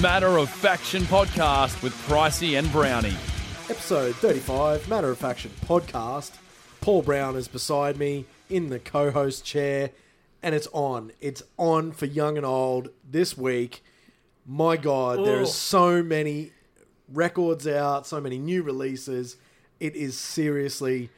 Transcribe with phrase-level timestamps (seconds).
[0.00, 3.14] Matter of Faction podcast with Pricey and Brownie.
[3.68, 6.30] Episode 35, Matter of Faction podcast.
[6.80, 9.90] Paul Brown is beside me in the co host chair,
[10.42, 11.12] and it's on.
[11.20, 13.84] It's on for young and old this week.
[14.46, 16.52] My God, there are so many
[17.12, 19.36] records out, so many new releases.
[19.80, 21.10] It is seriously,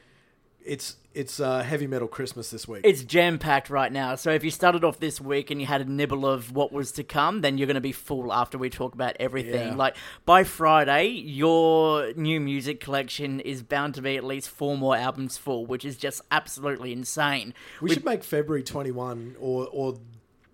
[0.65, 2.83] it's it's uh, heavy metal Christmas this week.
[2.85, 4.15] It's jam packed right now.
[4.15, 6.93] So if you started off this week and you had a nibble of what was
[6.93, 9.69] to come, then you're going to be full after we talk about everything.
[9.69, 9.75] Yeah.
[9.75, 14.97] Like by Friday, your new music collection is bound to be at least four more
[14.97, 17.55] albums full, which is just absolutely insane.
[17.81, 19.99] we should make February 21 or or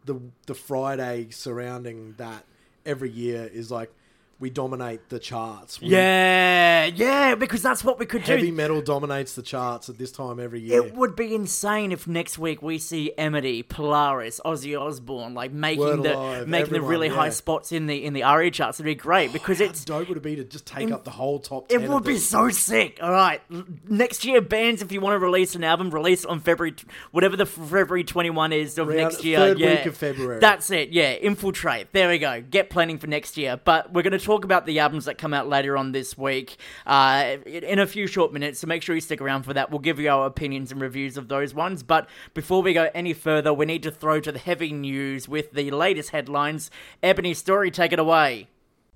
[0.05, 2.45] the the Friday surrounding that
[2.87, 3.93] every year is like
[4.41, 5.81] we dominate the charts.
[5.81, 8.33] We- Yeah, yeah, because that's what we could do.
[8.33, 10.85] Heavy metal dominates the charts at this time every year.
[10.85, 15.81] It would be insane if next week we see Amity, Polaris, Ozzy Osbourne, like making
[15.85, 18.79] Word the Alive, making the everyone, really high spots in the in the ARIA charts.
[18.79, 21.11] It'd be great because How it's dope would it be to just take up the
[21.11, 21.67] whole top?
[21.71, 22.21] It would be them?
[22.23, 22.99] so sick.
[23.03, 23.41] All right,
[23.89, 26.77] next year, bands, if you want to release an album, release it on February,
[27.11, 29.39] whatever the February twenty one is of Round- next year.
[29.39, 30.39] third yeah, week of February.
[30.41, 30.91] That's it.
[30.91, 31.93] Yeah, infiltrate.
[31.93, 32.41] There we go.
[32.41, 33.59] Get planning for next year.
[33.63, 36.59] But we're going to talk about the albums that come out later on this week
[36.87, 38.59] uh, in a few short minutes.
[38.59, 39.71] So make sure you stick around for that.
[39.71, 41.83] We'll give you our opinions and reviews of those ones.
[41.83, 45.53] But before we go any further, we need to throw to the heavy news with
[45.53, 46.71] the latest headlines.
[47.03, 48.49] Ebony Story, take it away.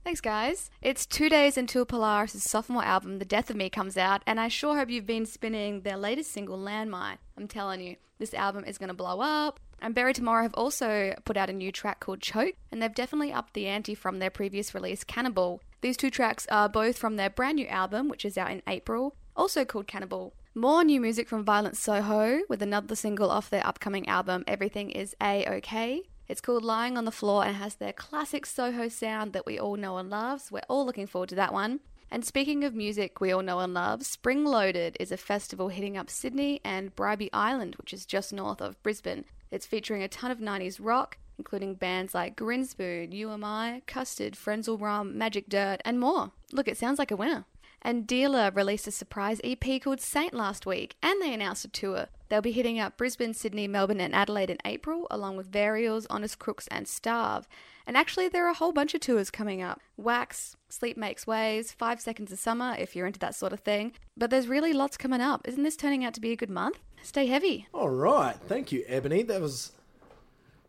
[0.04, 0.70] Thanks, guys.
[0.82, 4.48] It's two days until Polaris' sophomore album, The Death of Me, comes out, and I
[4.48, 7.16] sure hope you've been spinning their latest single, Landmine.
[7.38, 9.60] I'm telling you, this album is going to blow up.
[9.84, 13.32] And Bury Tomorrow have also put out a new track called Choke, and they've definitely
[13.32, 15.60] upped the ante from their previous release, Cannibal.
[15.80, 19.16] These two tracks are both from their brand new album, which is out in April,
[19.34, 20.34] also called Cannibal.
[20.54, 25.16] More new music from Violent Soho, with another single off their upcoming album, Everything Is
[25.20, 26.02] A-OK.
[26.28, 29.76] It's called Lying on the Floor and has their classic Soho sound that we all
[29.76, 30.42] know and love.
[30.42, 31.80] So we're all looking forward to that one.
[32.08, 35.96] And speaking of music we all know and love, Spring Loaded is a festival hitting
[35.96, 39.24] up Sydney and Bribie Island, which is just north of Brisbane.
[39.52, 44.32] It's featuring a ton of 90s rock, including bands like Grinspoon, You Am I, Custard,
[44.32, 46.32] Frenzal Rhomb, Magic Dirt, and more.
[46.52, 47.44] Look, it sounds like a winner.
[47.84, 52.06] And Dealer released a surprise EP called Saint last week, and they announced a tour.
[52.28, 56.38] They'll be hitting up Brisbane, Sydney, Melbourne, and Adelaide in April, along with Varials, Honest
[56.38, 57.48] Crooks, and Starve.
[57.86, 61.72] And actually, there are a whole bunch of tours coming up Wax, Sleep Makes Waves,
[61.72, 63.92] Five Seconds of Summer, if you're into that sort of thing.
[64.16, 65.46] But there's really lots coming up.
[65.48, 66.78] Isn't this turning out to be a good month?
[67.02, 67.66] Stay heavy.
[67.74, 69.24] All right, thank you, Ebony.
[69.24, 69.72] That was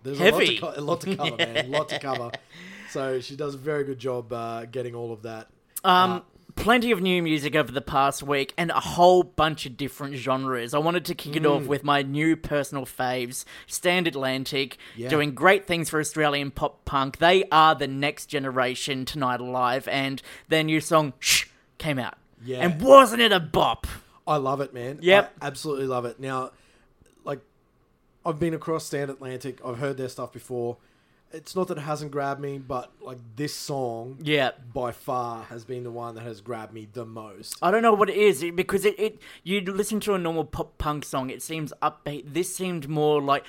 [0.03, 0.57] there's Heavy.
[0.57, 1.65] A, lot to, co- a lot to cover, man.
[1.65, 2.31] A lot to cover.
[2.89, 5.47] So she does a very good job uh, getting all of that.
[5.83, 6.23] Um,
[6.55, 10.73] plenty of new music over the past week and a whole bunch of different genres.
[10.73, 11.49] I wanted to kick it Mm.
[11.61, 15.09] off with my new personal faves, Stand Atlantic, Yeah.
[15.09, 17.17] doing great things for Australian pop punk.
[17.17, 21.45] They are the next generation tonight alive, and their new song Shh
[21.77, 22.15] came out.
[22.45, 22.59] Yeah.
[22.59, 23.87] And wasn't it a bop?
[24.27, 24.99] I love it, man.
[25.01, 25.33] Yep.
[25.41, 26.19] I absolutely love it.
[26.19, 26.51] Now,
[27.23, 27.39] like,
[28.25, 29.59] I've been across Stand Atlantic.
[29.65, 30.77] I've heard their stuff before.
[31.33, 34.51] It's not that it hasn't grabbed me, but like this song, Yeah.
[34.71, 37.57] by far has been the one that has grabbed me the most.
[37.59, 40.77] I don't know what it is because it, it you listen to a normal pop
[40.77, 42.33] punk song, it seems upbeat.
[42.33, 43.45] This seemed more like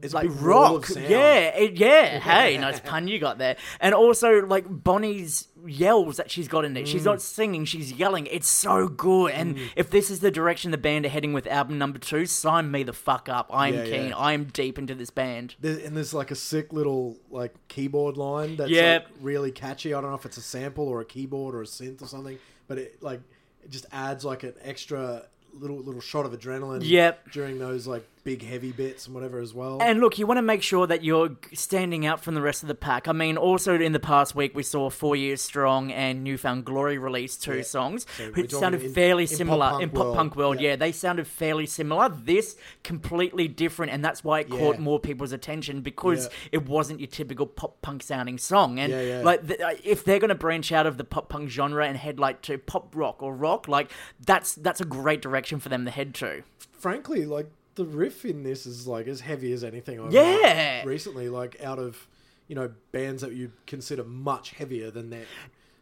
[0.00, 0.90] It's like a big roll rock.
[0.96, 2.18] Yeah, it, yeah.
[2.18, 3.56] Hey, nice pun you got there.
[3.80, 6.82] And also like Bonnie's yells that she's got in there.
[6.82, 6.88] Mm.
[6.88, 8.26] She's not singing, she's yelling.
[8.26, 9.30] It's so good.
[9.32, 12.70] And if this is the direction the band are heading with album number two, sign
[12.70, 13.48] me the fuck up.
[13.52, 14.08] I'm Yeah, keen.
[14.08, 14.18] yeah.
[14.18, 15.54] I'm deep into this band.
[15.60, 19.94] There, and there's like a sick little like keyboard line that's like, really catchy.
[19.94, 22.38] I don't know if it's a sample or a keyboard or a synth or something,
[22.66, 23.20] but it like
[23.62, 26.80] it just adds like an extra little little shot of adrenaline.
[26.82, 27.30] Yep.
[27.30, 29.78] During those like big heavy bits and whatever as well.
[29.82, 32.68] And look, you want to make sure that you're standing out from the rest of
[32.68, 33.08] the pack.
[33.08, 36.98] I mean, also in the past week, we saw Four Years Strong and Newfound Glory
[36.98, 37.62] release two Yeah.
[37.62, 40.16] songs, So which sounded in- fairly in pop similar punk in pop world.
[40.16, 40.60] punk world.
[40.60, 40.70] Yeah.
[40.70, 40.76] Yeah.
[40.76, 42.08] they sounded fairly similar.
[42.08, 46.48] This completely different, and that's why it caught more people's attention because Yeah.
[46.60, 48.78] it wasn't your typical pop punk sounding song.
[48.78, 49.22] And Yeah, yeah.
[49.22, 52.20] like, uh, if they're going to branch out of the pop punk genre and head
[52.20, 53.90] like to pop rock or rock, like
[54.24, 56.42] that's that's a great direction for them to head to.
[56.72, 60.80] frankly, like the riff in this is like as heavy as anything I've Yeah.
[60.80, 61.28] heard recently.
[61.28, 62.06] Like out of
[62.48, 65.26] you know bands that you consider much heavier than that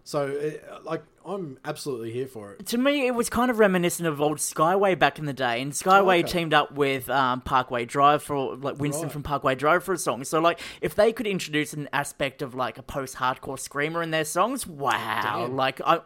[0.02, 2.66] So, it, like, I'm absolutely here for it.
[2.66, 5.72] To me, it was kind of reminiscent of old Skyway back in the day, and
[5.72, 6.32] Skyway okay.
[6.32, 9.12] teamed up with um, Parkway Drive for like Winston Right.
[9.12, 10.24] from Parkway Drive for a song.
[10.24, 14.24] So, like, if they could introduce an aspect of like a post-hardcore screamer in their
[14.24, 15.46] songs, wow!
[15.46, 15.56] Damn.
[15.56, 16.00] Like, I,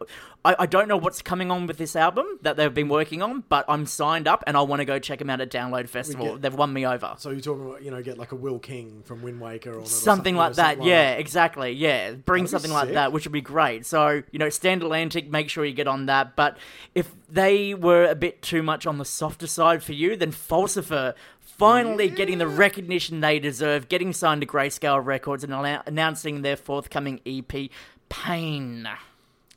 [0.44, 3.44] I, I don't know what's coming on with this album that they've been working on,
[3.49, 6.32] but I'm signed up and I want to go check them out at Download Festival.
[6.32, 7.14] get- They've won me over.
[7.19, 9.87] So you're talking about, you know, get like a Will King from Wind Waker or
[9.87, 10.82] something like that.
[10.84, 11.72] yeah, exactly.
[11.72, 13.87] Yeah, bring That'd something like that, which would be great.
[13.87, 14.82] So you know, Stand
[15.22, 16.37] Make sure you get on that.
[16.37, 16.56] But
[16.94, 21.14] if they were a bit too much on the softer side for you, then Falsifier
[21.40, 26.56] finally getting the recognition they deserve, getting signed to Greyscale Records and allow- announcing their
[26.56, 27.70] forthcoming EP,
[28.08, 28.88] Pain.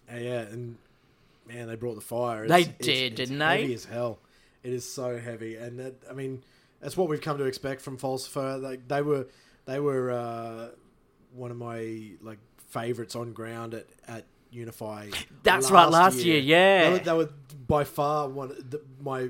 [0.10, 0.78] Yeah, yeah, and
[1.48, 2.48] man, they brought the fire.
[2.48, 3.62] They It's- it's- did, it's didn't they?
[3.62, 4.20] Heavy as hell.
[4.64, 6.44] It is so heavy, and that, I mean,
[6.82, 8.62] that's what we've come to expect from Falsifier.
[8.62, 9.28] Like they were,
[9.66, 10.68] they were uh,
[11.34, 12.40] one of my like
[12.70, 15.10] favorites on ground at at Unify.
[15.44, 16.98] That's right, last year, yeah.
[16.98, 17.32] they were, they
[17.68, 19.30] by far one of the, my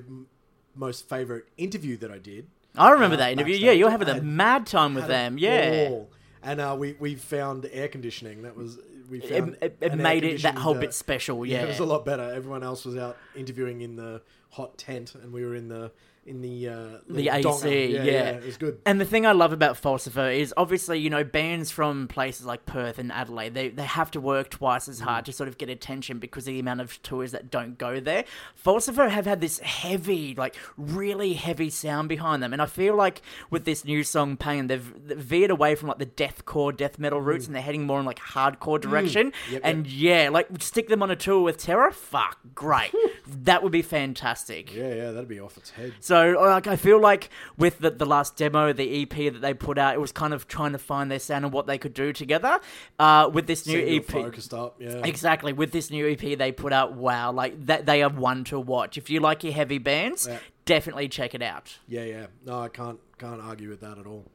[0.76, 2.48] most favorite interview that I did.
[2.76, 3.56] I remember Uh, that interview.
[3.56, 5.38] Yeah, you're having a mad time with them.
[5.38, 5.90] Yeah.
[5.90, 6.10] ball.
[6.44, 8.44] And uh, we we found air conditioning.
[8.44, 8.78] That was
[9.10, 11.64] we It, found it, it an made it that whole bit special, yeah.
[11.64, 12.32] it was a lot better.
[12.32, 14.22] Everyone else was out interviewing in the
[14.52, 15.92] hot tent, and we were in the
[16.28, 18.06] in the uh, The AC, donger.
[18.06, 18.12] yeah.
[18.32, 18.80] it was good.
[18.86, 22.66] And the thing I love about Falsifier is obviously, you know, bands from places like
[22.66, 25.04] Perth and Adelaide, they, they have to work twice as Mm.
[25.06, 28.00] hard to sort of get attention because of the amount of tours that don't go
[28.00, 28.26] there.
[28.62, 32.52] Falsifier have had this heavy, like really heavy sound behind them.
[32.54, 36.00] And I feel like with this new song, Pain, they've they've veered away from like
[36.00, 39.32] the deathcore, death metal roots and they're heading more in like hardcore direction.
[39.32, 39.52] Mm.
[39.54, 42.92] Yep, and yeah, like stick them on a tour with Terror, fuck, great.
[43.28, 44.76] that would be fantastic.
[44.76, 45.94] Yeah, yeah, that'd be off its head.
[46.00, 49.78] So, like, I feel like with the, the last demo, the EP that they put
[49.78, 52.14] out, it was kind of trying to find their sound and what they could do
[52.14, 52.60] together.
[53.00, 54.76] Uh, with this new EP, focused up.
[54.80, 55.54] Yeah, exactly.
[55.54, 58.98] With this new EP, they put out, wow, like that they are one to watch.
[58.98, 60.40] If you like your heavy bands, Yeah.
[60.66, 61.78] definitely check it out.
[61.88, 62.26] yeah, yeah.
[62.46, 64.26] No, I can't can't argue with that at all.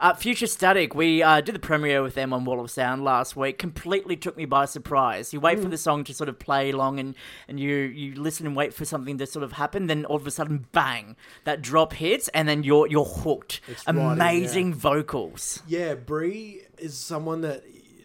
[0.00, 3.36] Uh, Future Static, we uh, did the premiere with them on Wall of Sound last
[3.36, 3.58] week.
[3.58, 5.32] Completely took me by surprise.
[5.32, 5.42] You Mm.
[5.44, 7.14] wait for the song to sort of play along and,
[7.48, 10.26] and you, you listen and wait for something to sort of happen, then all of
[10.26, 13.60] a sudden, bang, that drop hits, and then you're you're hooked.
[13.68, 15.62] It's right in, Amazing vocals.
[15.66, 17.62] Yeah, Brie is someone that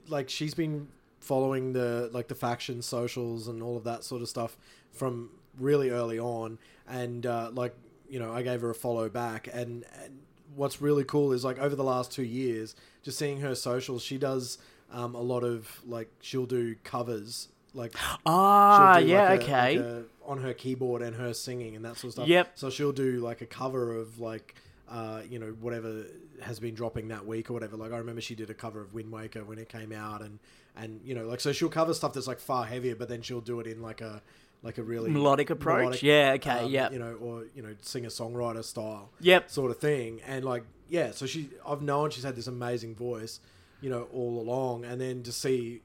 [0.08, 0.88] like she's been
[1.20, 4.58] following the like the faction socials and all of that sort of stuff
[4.92, 6.58] from really early on,
[6.88, 7.76] and uh, like
[8.10, 10.20] you know I gave her a follow back, and, and
[10.56, 14.18] what's really cool is like over the last two years, just seeing her socials, she
[14.18, 14.58] does
[14.92, 17.94] um, a lot of like she'll do covers like
[18.26, 19.78] Ah, yeah, like, a- okay.
[19.78, 22.28] like a- on her keyboard and her singing and that sort of stuff.
[22.28, 22.52] Yep.
[22.56, 24.54] So she'll do like a cover of like,
[24.90, 26.04] uh, you know, whatever
[26.42, 27.76] has been dropping that week or whatever.
[27.78, 30.38] Like I remember she did a cover of Wind Waker when it came out, and
[30.78, 33.42] and you know, like so she'll cover stuff that's like far heavier, but then she'll
[33.42, 34.22] do it in like a
[34.62, 36.04] like a really Melodic approach?
[36.04, 36.92] Yeah, okay, um, yeah.
[36.92, 39.50] You know, or you know, singer songwriter style Yep.
[39.50, 40.22] sort of thing.
[40.26, 43.40] And like, yeah, so she, I've known she's had this amazing voice,
[43.82, 45.82] you know, all along, and then to see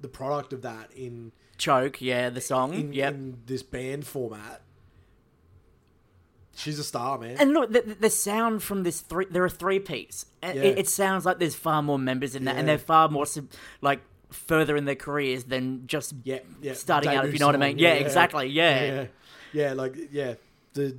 [0.00, 2.74] the product of that in Choke, yeah, the song.
[2.74, 3.14] in, yep.
[3.14, 4.60] in this band format,
[6.56, 7.36] she's a star, man.
[7.38, 10.26] And look, the, the sound from this three, there are three piece.
[10.42, 10.50] Yeah.
[10.50, 13.24] it, it sounds like there's far more members in that, and they're far more
[13.80, 14.00] like
[14.34, 17.24] further in their careers than just yeah, yeah, starting out.
[17.26, 17.78] If you know what I mean?
[17.78, 18.48] Yeah, exactly.
[18.48, 18.84] Yeah.
[18.84, 19.06] yeah,
[19.52, 20.34] yeah, like yeah,
[20.74, 20.96] the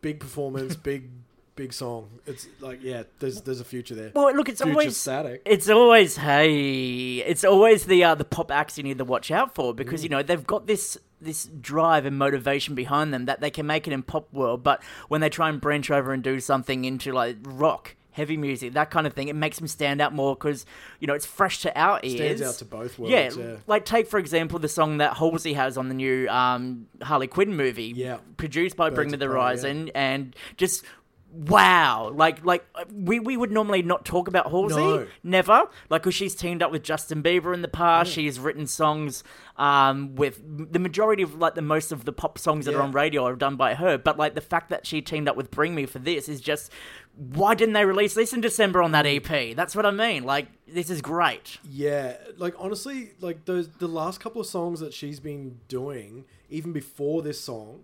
[0.00, 1.10] big performance, big,
[1.56, 2.08] big song.
[2.26, 4.12] It's like yeah, there's there's a future there.
[4.14, 5.42] Well, look, it's Future always static.
[5.44, 9.54] It's always hey, it's always the uh, the pop acts you need to watch out
[9.54, 10.04] for because Mm.
[10.04, 13.88] you know they've got this this drive and motivation behind them that they can make
[13.88, 17.10] it in pop world, but when they try and branch over and do something into
[17.12, 20.66] like rock, heavy music, that kind of thing, it makes them stand out more because
[21.00, 22.16] you know it's fresh to our ears.
[22.38, 23.12] Stands out to both worlds.
[23.12, 26.86] Yeah, Yeah, like take for example the song that Halsey has on the new um,
[27.00, 28.18] Harley Quinn movie, Yeah.
[28.36, 30.84] produced by Bring Me the Horizon, and just
[31.32, 35.06] wow, like like uh, we we would normally not talk about Halsey, No.
[35.22, 38.10] never, like because she's teamed up with Justin Bieber in the past.
[38.10, 39.24] She's written songs
[39.56, 40.40] um, with
[40.72, 43.36] the majority of like the most of the pop songs that are on radio are
[43.36, 43.98] done by her.
[43.98, 46.72] But like the fact that she teamed up with Bring Me for this is just.
[47.20, 49.56] Why didn't they release this in December on that EP?
[49.56, 50.22] That's what I mean.
[50.22, 51.58] Like, this is great.
[51.68, 56.72] Yeah, like honestly, like those the last couple of songs that she's been doing, even
[56.72, 57.80] before this song,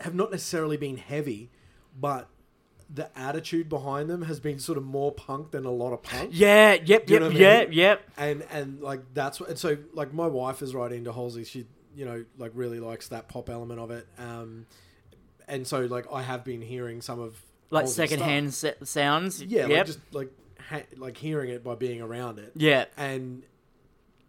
[0.00, 1.50] have not necessarily been heavy,
[1.98, 2.28] but
[2.92, 6.30] the attitude behind them has been sort of more punk than a lot of punk.
[6.32, 7.78] Yeah, yep, you yep, what I yep, mean?
[7.78, 8.02] yep.
[8.16, 11.44] And and like that's what and so like my wife is right into Halsey.
[11.44, 14.06] She you know like really likes that pop element of it.
[14.18, 14.66] Um,
[15.46, 17.36] and so like I have been hearing some of
[17.70, 19.42] Like Halsey's secondhand se- sounds.
[19.42, 19.70] Yeah, yep.
[19.70, 20.30] like just like
[20.70, 22.52] ha- like hearing it by being around it.
[22.54, 22.86] Yeah.
[22.96, 23.42] and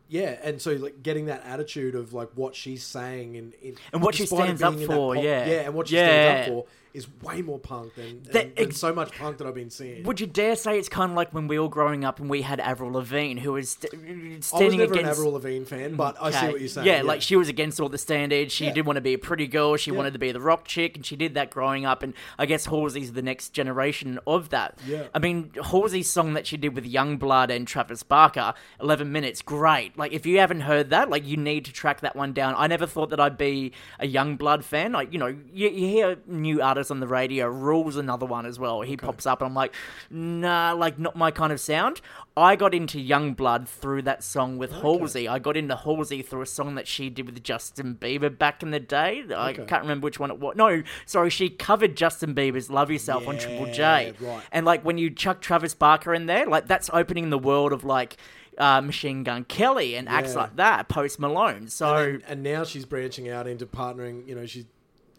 [0.09, 4.01] yeah, and so like getting that attitude of like what she's saying and in, And
[4.01, 5.45] what she stands up being in that for, pop- yeah.
[5.47, 6.07] yeah, and what she Yeah.
[6.07, 9.45] stands up for is way more punk than, That than, than so much punk that
[9.45, 10.01] I've been seeing.
[10.05, 12.41] Would you dare say it's kind of like when we all growing up and we
[12.41, 15.19] had Avril Lavigne, who was st- I was standing never an against.
[15.19, 16.87] Avril Lavigne fan, but I see what you're saying.
[16.87, 18.51] Yeah, like she was against all the standards.
[18.51, 18.73] She Yeah.
[18.73, 19.75] did want to be a pretty girl.
[19.77, 19.97] She Yeah.
[19.97, 22.01] wanted to be the rock chick, and she did that growing up.
[22.01, 24.79] And I guess Halsey's the next generation of that.
[24.87, 25.03] Yeah.
[25.13, 29.95] I mean, Halsey's song that she did with Yungblud and Travis Barker, 11 minutes, great.
[29.99, 32.55] Like, if you haven't heard that, like, you need to track that one down.
[32.57, 34.93] I never thought that I'd be a Yungblud fan.
[34.93, 37.47] Like, you know, you, you hear new artists on the radio.
[37.47, 38.81] Rules another one as well.
[38.81, 39.75] He pops up, and I'm like,
[40.09, 42.01] nah, like, not my kind of sound.
[42.37, 45.27] I got into Yungblud through that song with Halsey.
[45.27, 48.71] I got into Halsey through a song that she did with Justin Bieber back in
[48.71, 49.23] the day.
[49.35, 49.65] I Okay.
[49.65, 50.55] can't remember which one it was.
[50.55, 54.13] No, sorry, she covered Justin Bieber's "Love Yourself" on Triple J.
[54.21, 54.41] Right.
[54.53, 57.83] And like when you chuck Travis Barker in there, like that's opening the world of
[57.83, 58.15] like
[58.59, 60.41] uh, Machine Gun Kelly and acts Yeah.
[60.41, 60.89] like that.
[60.89, 61.67] Post Malone.
[61.69, 64.27] So and, and now she's branching out into partnering.
[64.27, 64.65] You know, she's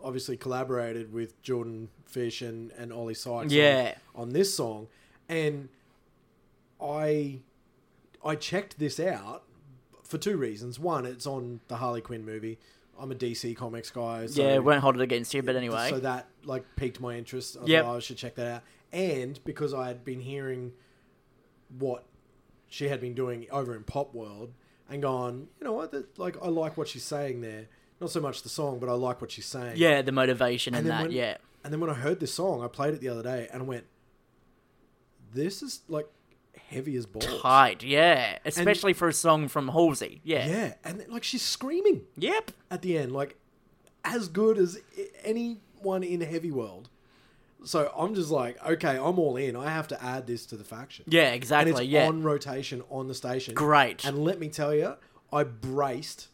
[0.03, 3.45] obviously collaborated with Jordan Fish and and Oli Sykes.
[3.45, 3.95] on- Yeah.
[4.15, 4.89] on, this song,
[5.29, 5.69] and
[6.81, 7.41] I
[8.25, 9.45] I checked this out
[10.03, 10.79] for two reasons.
[10.79, 12.59] One, it's on the Harley Quinn movie.
[12.99, 14.27] I'm a DC Comics guy.
[14.27, 15.43] So, yeah, won't hold it against you.
[15.43, 17.57] But anyway, so that like piqued my interest.
[17.61, 17.85] I Yep.
[17.87, 20.73] I should check that out, and because I had been hearing
[21.79, 22.05] what
[22.71, 24.55] she had been doing over in pop world
[24.89, 27.67] and gone, you know what, that, like I like what she's saying there.
[28.00, 29.75] Not so much the song, but I like what she's saying.
[29.77, 31.03] yeah, the motivation and, that.
[31.03, 33.47] when- yeah, And then when I heard this song, I played it the other day,
[33.53, 33.85] and I went,
[35.35, 36.09] "This is like
[36.69, 37.83] heavy as balls." tight.
[37.83, 40.21] Yeah, especially for a song from Halsey.
[40.25, 40.47] Yeah.
[40.49, 42.53] Yeah, and like she's screaming Yep.
[42.71, 43.37] at the end, like
[44.05, 44.79] as good as
[45.23, 46.89] anyone in heavy world.
[47.64, 49.55] So I'm just like, okay, I'm all in.
[49.57, 51.05] I have to add this to the faction.
[51.09, 51.73] Yeah, and exactly.
[51.73, 52.09] it's yeah.
[52.09, 53.55] on rotation on the station.
[53.55, 54.05] Great.
[54.05, 54.97] And let me tell you,
[55.33, 56.29] I braced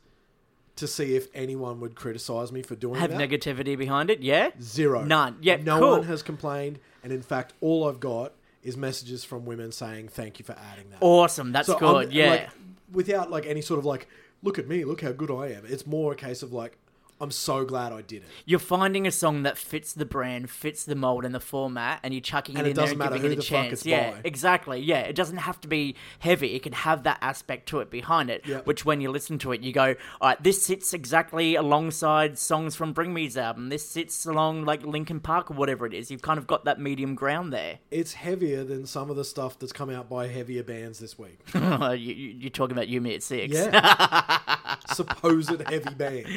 [0.76, 3.10] to see if anyone would criticize me for doing that.
[3.10, 3.30] Have that.
[3.30, 4.20] negativity behind it.
[4.20, 4.50] Yeah.
[4.60, 5.04] Zero.
[5.04, 5.38] None.
[5.40, 5.90] Yeah, No cool.
[5.92, 10.38] one has complained, and in fact, all I've got is messages from women saying thank
[10.38, 10.98] you for adding that.
[11.00, 11.52] Awesome.
[11.52, 12.06] That's So good.
[12.06, 12.30] I'm, yeah.
[12.30, 12.50] like,
[12.92, 14.06] without like any sort of like,
[14.42, 15.64] look at me, look how good I am.
[15.66, 16.76] It's more a case of like,
[17.20, 18.28] I'm so glad I did it.
[18.44, 22.12] You're finding a song that fits the brand, fits the mold and the format, and
[22.12, 23.86] you're chucking And it in there and giving it a chance.
[23.86, 24.20] yeah, by.
[24.24, 24.80] exactly.
[24.80, 26.54] Yeah, it doesn't have to be heavy.
[26.54, 28.66] It can have that aspect to it behind it, Yep.
[28.66, 32.76] which when you listen to it, you go, all right, this sits exactly alongside songs
[32.76, 33.70] from Bring Me's album.
[33.70, 36.10] This sits along like Linkin Park or whatever it is.
[36.10, 37.78] You've kind of got that medium ground there.
[37.90, 41.38] It's heavier than some of the stuff that's come out by heavier bands this week.
[41.54, 41.60] you,
[41.96, 43.54] you- you're talking about You Me at Six.
[43.54, 44.38] Yeah.
[44.92, 46.28] Supposed heavy bands.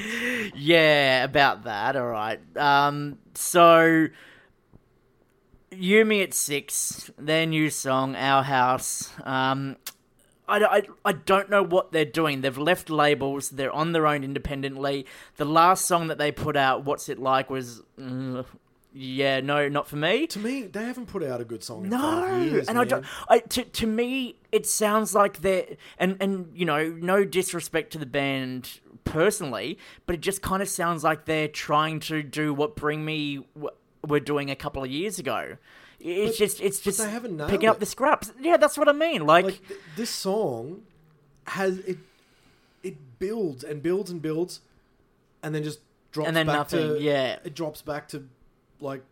[0.70, 1.96] Yeah, about that.
[1.96, 2.40] All right.
[2.56, 4.08] Um, so
[5.72, 9.12] You Me at Six, their new song, Our House.
[9.24, 9.78] Um,
[10.48, 12.42] I, I, I don't know what they're doing.
[12.42, 13.50] They've left labels.
[13.50, 15.08] They're on their own independently.
[15.38, 17.82] The last song that they put out, What's It Like, was.
[18.00, 18.46] mm,
[18.94, 20.28] yeah, no, not for me.
[20.28, 22.68] To me, they haven't put out a good song in No, years.
[22.68, 23.06] and I don't.
[23.28, 25.66] I, to to me, it sounds like they're
[26.00, 30.70] and and you know, no disrespect to the band personally, but it just kind of
[30.70, 33.46] sounds like they're trying to do what Bring Me
[34.08, 35.58] were doing a couple of years ago.
[36.00, 37.00] It's just it's just
[37.48, 37.80] picking up it.
[37.80, 38.32] the scraps.
[38.40, 39.26] Yeah, that's what I mean.
[39.26, 40.84] Like, like th- this song
[41.46, 41.98] has it
[42.84, 44.62] it builds and builds and builds
[45.44, 45.80] and then just
[46.12, 47.40] drops And then back nothing, to yeah.
[47.44, 48.24] it drops back to
[48.80, 49.04] like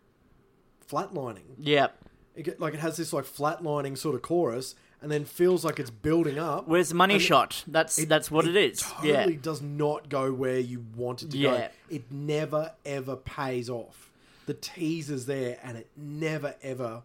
[0.88, 1.88] flatlining yeah.
[2.34, 5.90] it like it has this like flatlining sort of chorus and then feels like it's
[5.90, 7.64] building up Where's the money And shot?
[7.66, 8.80] That's it- that's what it is.
[8.80, 9.38] It totally yeah.
[9.40, 11.50] does not go where you want it to Yeah.
[11.50, 14.10] go it never ever pays off
[14.46, 17.02] the tease is there and it never ever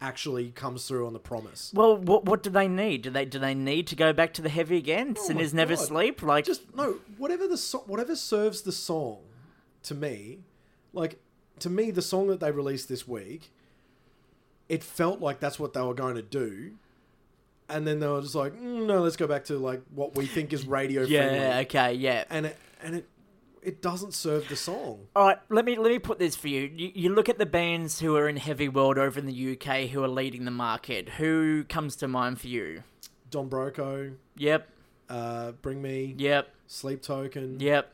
[0.00, 3.02] actually comes through on the promise Well, what what do they need?
[3.02, 5.14] Do they do they need to go back to the heavy again?
[5.18, 6.22] Oh Sinners never sleep.
[6.22, 9.18] Like just no whatever the so- whatever serves the song
[9.82, 10.40] to me
[10.92, 11.18] like
[11.58, 13.50] to me the song that they released this week
[14.68, 16.72] it felt like that's what they were going to do
[17.68, 20.26] and then they were just like mm, no let's go back to like what we
[20.26, 21.28] think is radio yeah.
[21.28, 21.94] friendly Okay.
[21.94, 22.24] Yeah.
[22.30, 23.08] and it and it
[23.60, 26.70] it doesn't serve the song All right, let me let me put this for you.
[26.74, 26.92] you.
[26.94, 30.02] You look at the bands who are in heavy world over in the UK who
[30.02, 31.08] are leading the market.
[31.10, 32.84] Who comes to mind for you?
[33.30, 34.68] Don Broco Yep,
[35.10, 37.92] uh Bring Me yep, Sleep Token yep.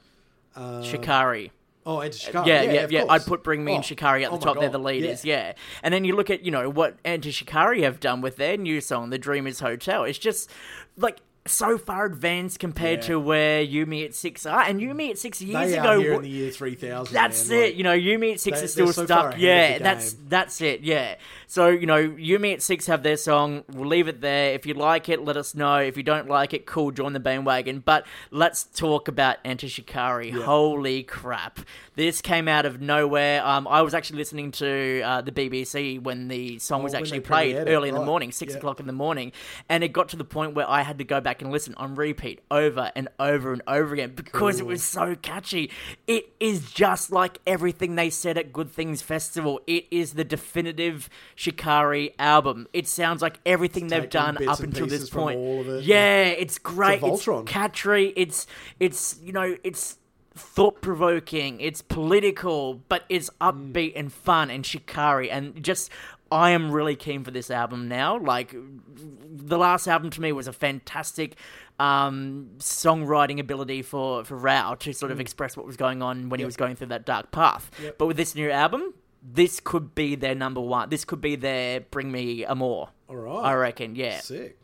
[0.55, 1.51] uh, Shikari.
[1.87, 3.05] Oh and Shikari yeah, yeah, of yeah.
[3.09, 4.61] I'd put Bring Me Oh, and Shikari at oh the my top.
[4.61, 5.25] They're the leaders.
[5.25, 5.49] yeah.
[5.49, 5.53] Yeah.
[5.83, 8.81] and then you look at you know what Enter Shikari have done with their new
[8.81, 10.51] song, "The Dreamers Hotel." It's just
[10.97, 13.07] like so far advanced compared Yeah.
[13.09, 15.89] to where You Me at Six are, and You Me at Six years they ago.
[15.91, 17.63] are here in the year 3000 That's man, it.
[17.67, 19.35] like- you know, You Me at Six they- is still so stuck.
[19.37, 20.81] Yeah, that's that's it.
[20.81, 21.17] Yeah.
[21.55, 23.63] So, you know, You Me at Six have their song.
[23.73, 24.55] We'll leave it there.
[24.55, 25.77] If you like it, let us know.
[25.77, 27.79] If you don't like it, cool, join the bandwagon.
[27.79, 30.33] But let's talk about Enter Shikari.
[30.33, 31.61] Holy crap.
[31.95, 33.47] This came out of nowhere.
[33.47, 37.03] Um, I was actually listening to uh, the BBC when the song was Oh, when
[37.05, 38.59] actually played early in the morning, six Yeah.
[38.59, 39.31] o'clock in the morning.
[39.69, 41.95] And it got to the point where I had to go back and listen on
[41.95, 45.71] repeat over and over and over again because it was so catchy.
[46.09, 49.61] It is just like everything they said at Good Things Festival.
[49.69, 51.09] It is the definitive
[51.45, 52.67] Shikari album.
[52.73, 55.39] It sounds like everything they've done up until this point.
[55.39, 55.85] it.
[55.85, 57.03] Yeah, it's great.
[57.03, 57.47] It's, Voltron.
[57.47, 58.13] catchy.
[58.17, 58.47] It's
[58.81, 59.99] it's you know it's
[60.35, 61.61] thought provoking.
[61.61, 63.73] It's political, but it's Mm.
[63.73, 65.91] upbeat and fun and Shikari and just.
[66.33, 68.19] I am really keen for this album now.
[68.19, 71.37] Like the last album to me was a fantastic
[71.79, 74.95] um, songwriting ability for for Rou to Mm.
[74.97, 77.71] sort of express what was going on when he was going through that dark path.
[77.99, 80.91] But with this new album, this could be their number one.
[80.91, 82.91] This could be their Bring Me a More.
[83.09, 83.45] All right.
[83.45, 83.97] I reckon.
[83.97, 84.21] Yeah.
[84.21, 84.59] Sick.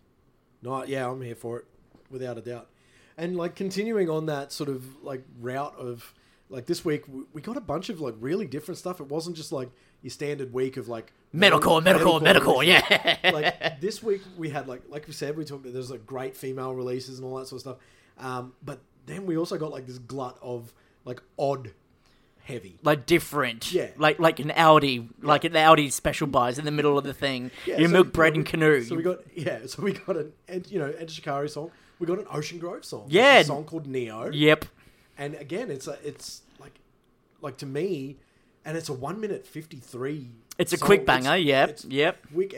[0.62, 1.64] No, yeah, I'm here for it,
[2.10, 2.68] without a doubt.
[3.16, 6.12] And like continuing on that sort of like route of
[6.50, 9.00] like this week, we- got a bunch of like really different stuff.
[9.00, 9.70] It wasn't just like
[10.02, 12.66] your standard week of like Metalcore, metalcore, metalcore.
[12.66, 13.16] Yeah.
[13.32, 16.74] like this week we had like like we said we talked there's like great female
[16.74, 17.76] releases and all that sort of stuff
[18.18, 20.72] um but then we also got like this glut of
[21.04, 21.72] like odd
[22.50, 23.72] heavy like different.
[23.72, 23.88] Yeah.
[23.96, 27.50] Like like an Audi, like an Audi special buys in the middle of the thing.
[27.66, 28.82] Yeah, Your so milk bread and canoe.
[28.82, 32.06] so we got yeah so we got an and you know Enter Shikari song we
[32.06, 33.38] got an Ocean Grove song Yeah.
[33.38, 34.64] a song called Neo Yep.
[35.18, 36.74] and again it's a, it's like
[37.40, 38.16] like to me
[38.64, 40.28] and it's a 1 minute 53
[40.58, 40.86] It's a song.
[40.86, 42.18] quick banger, yep, it's yep.
[42.32, 42.54] quick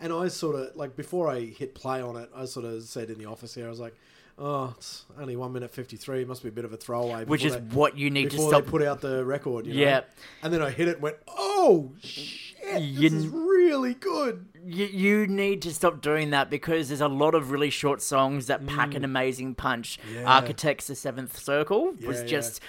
[0.00, 3.10] and I sort of like before I hit play on it I sort of said
[3.10, 3.94] in the office here I was like
[4.38, 7.44] oh it's only 1 minute 53 it must be a bit of a throwaway Which
[7.44, 8.64] is they- what you need to before stop.
[8.64, 9.80] they put out the record you know?
[9.80, 10.00] Yeah.
[10.42, 14.86] and then I hit it and went oh shit You this is really good you,
[14.86, 18.66] you need to stop doing that because there's a lot of really short songs that
[18.66, 18.96] pack Mm.
[18.96, 19.98] an amazing punch.
[20.12, 20.24] Yeah.
[20.24, 22.60] Architects the Seventh Circle was Yeah, just.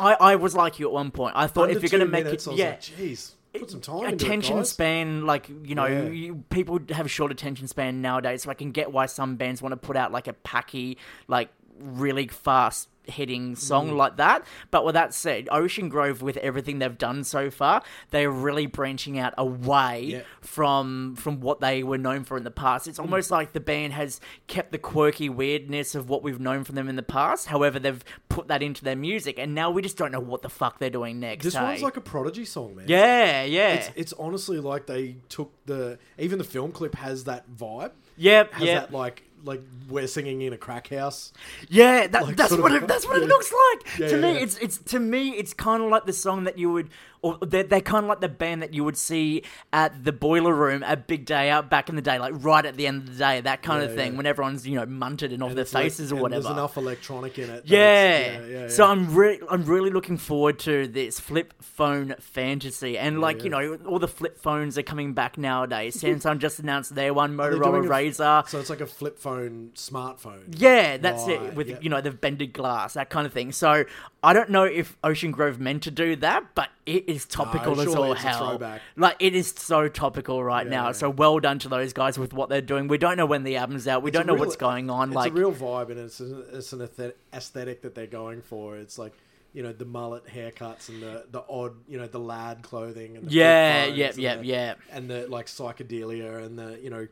[0.00, 1.34] I, I was like you at one point.
[1.36, 4.04] I thought Under if you're going to make it, yeah, like, jeez, put some time
[4.06, 6.08] attention it, span like you know Yeah.
[6.08, 9.62] you, people have a short attention span nowadays so i can get why some bands
[9.62, 13.96] want to put out like a packy like really fast hitting song Mm.
[13.96, 18.30] like that but with that said ocean grove with everything they've done so far they're
[18.30, 20.20] really branching out away Yeah.
[20.40, 22.88] from from what they were known for in the past Mm.
[22.90, 26.76] it's almost like the band has kept the quirky weirdness of what we've known from
[26.76, 29.96] them in the past however they've put that into their music and now we just
[29.96, 31.62] don't know what the fuck they're doing next This hey?
[31.62, 32.86] one's like a prodigy song, man.
[32.88, 37.44] yeah yeah It's, it's honestly like they took the even the film clip has that
[37.50, 37.92] vibe.
[38.16, 38.82] Yep, Has yep.
[38.90, 41.32] that like like we're singing in a crack house.
[41.68, 43.98] Yeah, that, Like, that's what it, that's what it looks like.
[43.98, 44.38] Yeah, to yeah, me, yeah.
[44.40, 46.88] it's it's to me, it's kind of like the song that you would,
[47.22, 50.54] or they're, they're kind of like the band that you would see at the boiler
[50.54, 53.12] room at Big Day Out back in the day, like right at the end of
[53.12, 55.62] the day, that kind of thing, when everyone's you know munted and off And their
[55.62, 56.42] it's like- faces or whatever.
[56.42, 57.64] There's enough electronic in it.
[57.66, 58.68] Yeah.
[58.68, 58.84] So.
[58.84, 63.78] I'm really, I'm really looking forward to this flip phone fantasy, and like you know,
[63.86, 65.96] all the flip phones are coming back nowadays.
[66.02, 68.48] Samsung just announced their one, Motorola Razr.
[68.48, 69.33] So it's like a flip phone
[69.74, 70.54] smartphone.
[70.56, 71.54] Yeah, that's Right, it.
[71.54, 71.82] With yep.
[71.82, 73.52] you know the bended glass, that kind of thing.
[73.52, 73.84] So
[74.22, 77.94] I don't know if Ocean Grove meant to do that, but it is topical as
[77.94, 78.60] all hell.
[78.96, 80.86] Like it is so topical right now.
[80.86, 80.92] Yeah.
[80.92, 82.88] So well done to those guys with what they're doing.
[82.88, 84.02] We don't know when the album's out.
[84.02, 85.08] We It's don't know real- what's going on.
[85.10, 88.76] It's like a real vibe, and it's an, it's an aesthetic that they're going for.
[88.76, 89.12] It's like
[89.52, 93.28] you know the mullet haircuts and the the odd you know the lad clothing and
[93.28, 94.80] the Yeah, yep, yep, yep.
[94.90, 97.06] and the like psychedelia and the you know,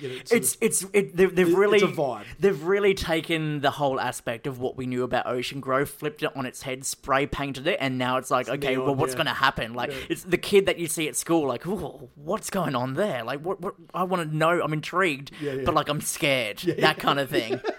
[0.00, 2.24] you know it's of- it's it, they've, they've It's a really vibe.
[2.38, 6.36] they've really taken the whole aspect of what we knew about Ocean Grove, flipped it
[6.36, 9.16] on its head, spray painted it, and now it's like, okay, neon, well, what's yeah.
[9.16, 9.74] going to happen?
[9.74, 9.96] Like, Yeah.
[10.10, 13.24] it's the kid that you see at school, like, what's going on there?
[13.24, 13.60] Like, what?
[13.60, 14.60] what I want to know.
[14.62, 15.58] I'm intrigued, yeah.
[15.64, 16.58] but like, I'm scared.
[16.58, 17.60] that kind of thing.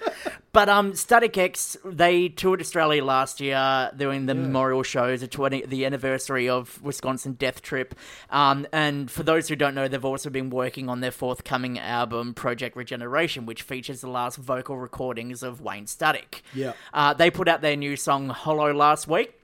[0.51, 5.65] But um, Static X they toured Australia last year doing the memorial shows, the twenty
[5.65, 7.93] the anniversary of Wisconsin Death Trip.
[8.29, 12.33] Um, and for those who don't know, they've also been working on their forthcoming album
[12.33, 16.41] Project Regeneration, which features the last vocal recordings of Wayne Static.
[16.53, 16.73] Yeah.
[16.93, 19.38] uh, they put out their new song Hollow last week.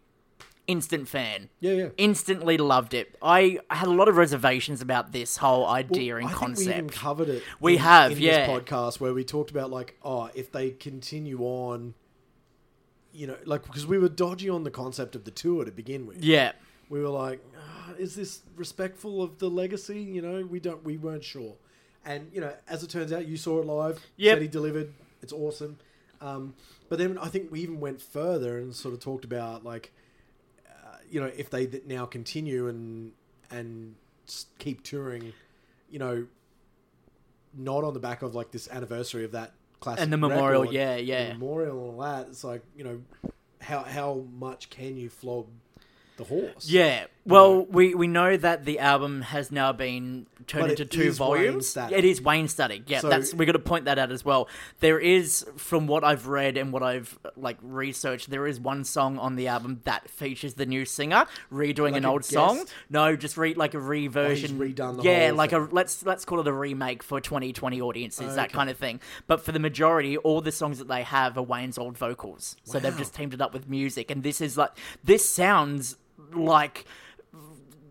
[0.67, 1.49] Instant fan.
[1.59, 1.89] Yeah, yeah.
[1.97, 3.15] Instantly loved it.
[3.21, 6.67] I had a lot of reservations about this whole idea and I concept.
[6.67, 7.43] We even covered it.
[7.59, 8.47] We in- have, in yeah.
[8.47, 11.93] This podcast where we talked about like, oh, if they continue on,
[13.13, 16.05] you know, like because we were dodgy on the concept of the tour to begin
[16.07, 16.23] with.
[16.23, 16.53] yeah.
[16.87, 20.01] We were like, ah, is this respectful of the legacy?
[20.01, 21.55] You know, we don't, we weren't sure.
[22.05, 24.05] And you know, as it turns out, you saw it live.
[24.17, 24.93] Yeah, he delivered.
[25.23, 25.79] It's awesome.
[26.21, 26.53] Um,
[26.87, 29.91] but then I think we even went further and sort of talked about like,
[31.09, 33.11] you know, if they now continue and
[33.51, 33.95] and
[34.59, 35.33] keep touring,
[35.89, 36.27] you know,
[37.53, 40.73] not on the back of like this anniversary of that classic And the memorial, record,
[40.75, 41.33] yeah, the yeah.
[41.33, 42.27] memorial and all that.
[42.27, 43.01] It's like you know,
[43.61, 45.47] how how much can you flog
[46.17, 46.67] the horse?
[46.69, 47.05] Yeah.
[47.27, 51.01] Well, we, we know that the album has now been turned But it into two
[51.03, 51.67] is Wayne volumes.
[51.67, 51.97] static.
[51.97, 52.87] It is Wayne static.
[52.87, 54.47] Yeah, So- that's we're going to point that out as well.
[54.79, 59.17] There is, from what I've read and what I've like researched, there is one song
[59.17, 62.57] on the album that features the new singer redoing an a old song.
[62.57, 62.73] guest?
[62.91, 64.59] No, just read like a oh, reversion.
[64.59, 68.35] redone the yeah, whole like a let's let's call it a remake for 2020 audiences,
[68.35, 68.99] that kind of thing.
[69.25, 72.55] But for the majority, all the songs that they have are Wayne's old vocals.
[72.63, 74.71] So they've just teamed it up with music, and this is like
[75.03, 75.97] this sounds
[76.33, 76.85] like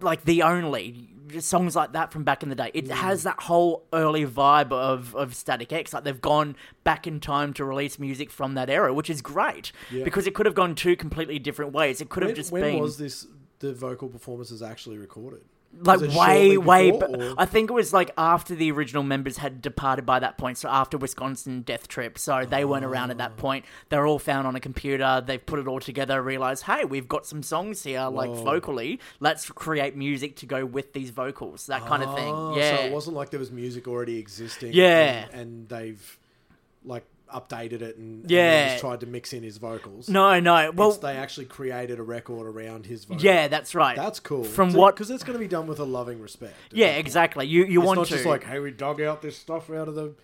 [0.04, 2.70] like the only songs like that from back in the day.
[2.74, 2.84] Mm.
[2.84, 5.92] It has that whole early vibe of of Static X.
[5.92, 9.72] Like they've gone back in time to release music from that era, which is great
[9.90, 10.04] Yeah.
[10.04, 12.00] because it could have gone two completely different ways.
[12.00, 13.26] It could have When, just when been was this?
[13.60, 15.42] The vocal performances actually recorded.
[15.80, 16.90] Like way way.
[16.90, 20.38] before, or- I think it was like after the original members had departed by that
[20.38, 20.58] point.
[20.58, 23.18] So after Wisconsin Death Trip, so they weren't around at Oh.
[23.18, 23.40] that ah.
[23.40, 23.64] point.
[23.88, 25.22] They're all found on a computer.
[25.24, 26.20] They've put it all together.
[26.22, 29.00] Realized, hey, we've got some songs here, like vocally.
[29.20, 31.66] Let's create music to go with these vocals.
[31.66, 32.32] That kind of thing.
[32.34, 32.76] Oh, Yeah.
[32.76, 34.72] So it wasn't like there was music already existing.
[34.74, 35.26] Yeah.
[35.32, 36.18] And, and they've
[36.84, 38.50] like updated it and, and Yeah.
[38.50, 40.08] then just tried to mix in his vocals.
[40.08, 40.70] No, no.
[40.74, 43.22] Well, they actually created a record around his vocals.
[43.22, 43.96] yeah, that's right.
[43.96, 44.44] That's cool.
[44.44, 46.54] From what- Because it's going to be done with a loving respect.
[46.72, 47.46] yeah, exactly.
[47.46, 49.88] You you It's want not to just like, hey, we dug out this stuff out
[49.88, 50.14] of the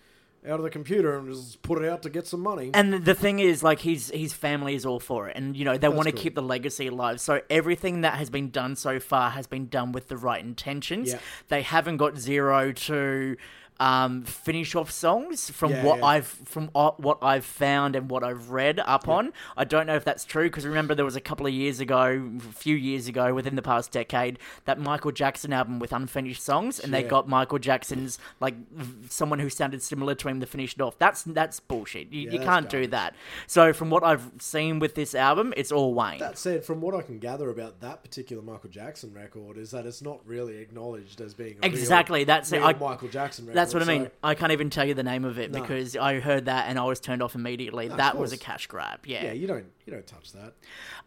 [0.43, 2.71] out of the computer and just put it out to get some money.
[2.73, 5.63] And the- the thing is, like, his his family is all for it, and you
[5.63, 6.21] know they want to cool.
[6.23, 7.21] keep the legacy alive.
[7.21, 11.09] So everything that has been done so far has been done with the right intentions.
[11.09, 11.19] Yeah.
[11.49, 13.37] They haven't got zero to
[13.81, 16.05] um, finish off songs from Yeah, what yeah.
[16.05, 19.33] I've from uh, what I've found and what I've read up on.
[19.57, 22.29] I don't know if that's true because remember there was a couple of years ago,
[22.37, 26.79] a few years ago, within the past decade, that Michael Jackson album with unfinished songs,
[26.79, 27.07] and they Yeah.
[27.09, 30.99] got Michael Jackson's like v- someone who sounded similar to him to finish it off.
[30.99, 32.11] That's that's bullshit.
[32.11, 32.91] You, you that's can't do garbage.
[32.91, 33.15] that.
[33.47, 36.19] So from what I've seen with this album, it's all Wayne.
[36.19, 39.87] That said, from what I can gather about that particular Michael Jackson record, is that
[39.87, 42.57] it's not really acknowledged as being a real- Exactly, that's it.
[42.57, 43.57] real I- Michael Jackson record.
[43.57, 44.05] That's what I mean.
[44.05, 45.61] so- I can't even tell you the name of it No.
[45.61, 47.87] because I heard that and I was turned off immediately.
[47.87, 49.05] of that was a cash grab.
[49.05, 49.25] Yeah.
[49.25, 50.53] yeah, you don't you don't touch that.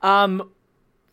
[0.03, 0.51] Um.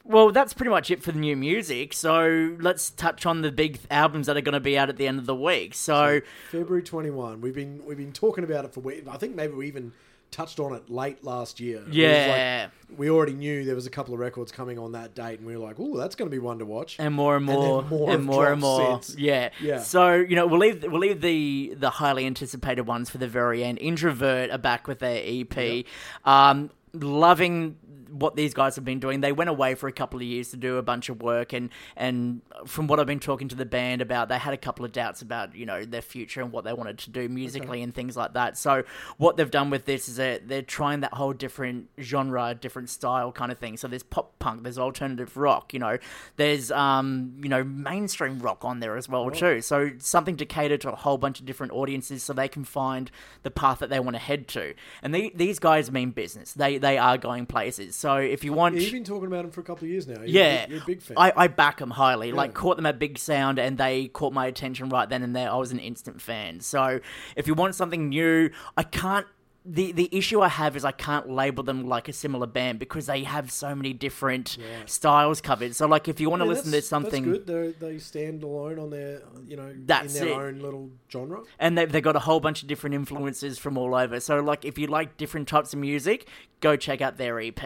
[0.03, 1.93] Well, that's pretty much it for the new music.
[1.93, 5.05] So let's touch on the big albums that are going to be out at the
[5.07, 5.75] end of the week.
[5.75, 7.39] So February twenty one.
[7.39, 9.07] We've been we've been talking about it for weeks.
[9.07, 9.91] I think maybe we even
[10.31, 11.83] touched on it late last year.
[11.91, 12.69] Yeah.
[12.89, 15.47] like, we already knew there was a couple of records coming on that date, and
[15.47, 17.83] we were like, "Oh, that's going to be one to watch." and more and more
[17.83, 19.01] more and more and more.
[19.01, 19.17] since.
[19.17, 19.49] Yeah.
[19.61, 19.79] Yeah.
[19.79, 23.63] So you know we'll leave we'll leave the the highly anticipated ones for the very
[23.63, 23.77] end.
[23.79, 25.85] Introvert are back with their EP.
[26.25, 27.77] Um, loving
[28.11, 29.21] what these guys have been doing.
[29.21, 31.69] They went away for a couple of years to do a bunch of work, and
[31.95, 34.91] and from what I've been talking to the band about, they had a couple of
[34.91, 38.17] doubts about you know their future and what they wanted to do musically and things
[38.17, 38.57] like that.
[38.57, 38.83] So
[39.17, 43.31] what they've done with this is that they're trying that whole different genre, different style
[43.31, 43.77] kind of thing.
[43.77, 45.97] So there's pop punk, there's alternative rock, you know,
[46.35, 49.61] there's um you know mainstream rock on there as well too.
[49.61, 53.11] So something to cater to a whole bunch of different audiences, so they can find
[53.43, 54.73] the path that they want to head to.
[55.01, 56.53] And the, these guys mean business.
[56.53, 57.95] They they are going places.
[58.01, 58.75] So if you want.
[58.75, 60.21] Yeah, you've been talking about them for a couple of years now.
[60.21, 61.17] You're, Yeah, you're a big fan.
[61.17, 62.31] I, I back them highly.
[62.31, 65.51] Like caught them at Big Sound, and they caught my attention right then and there.
[65.51, 66.61] I was an instant fan.
[66.61, 66.99] So
[67.35, 69.27] if you want something new, I can't.
[69.63, 73.05] The the issue I have is I can't label them like a similar band because
[73.05, 75.75] they have so many different styles covered.
[75.75, 77.25] So like if you want to Yeah, listen to something.
[77.31, 77.47] That's good.
[77.47, 80.55] They're, they stand alone on their, you know, That's in their it.
[80.55, 81.43] own little genre.
[81.59, 84.19] and they've, they've got a whole bunch of different influences from all over.
[84.19, 86.27] So, like, if you like different types of music,
[86.59, 87.59] go check out their EP.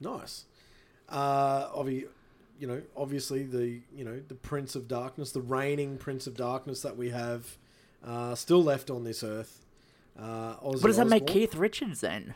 [0.00, 0.46] Nice.
[1.08, 2.06] Uh, obvi-
[2.58, 6.82] you know, obviously the you know the Prince of Darkness, the reigning Prince of Darkness
[6.82, 7.56] that we have,
[8.04, 9.64] uh, still left on this earth.
[10.18, 12.34] Uh, Ozzy What does that make Keith Richards then?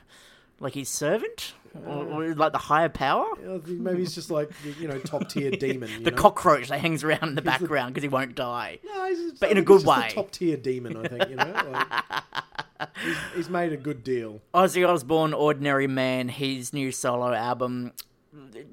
[0.60, 1.54] Like his servant,
[1.86, 3.26] or, or like the higher power?
[3.38, 5.90] I think maybe he's just like you know top tier demon.
[5.90, 6.16] You the know?
[6.16, 8.78] cockroach that hangs around in the He's background because he won't die.
[8.84, 10.10] No, he's just, But I in a good way.
[10.12, 11.28] Top tier demon, I think.
[11.28, 14.40] You know, like, he's, he's made a good deal.
[14.54, 17.92] Ozzy Osbourne, Ordinary Man, his new solo album,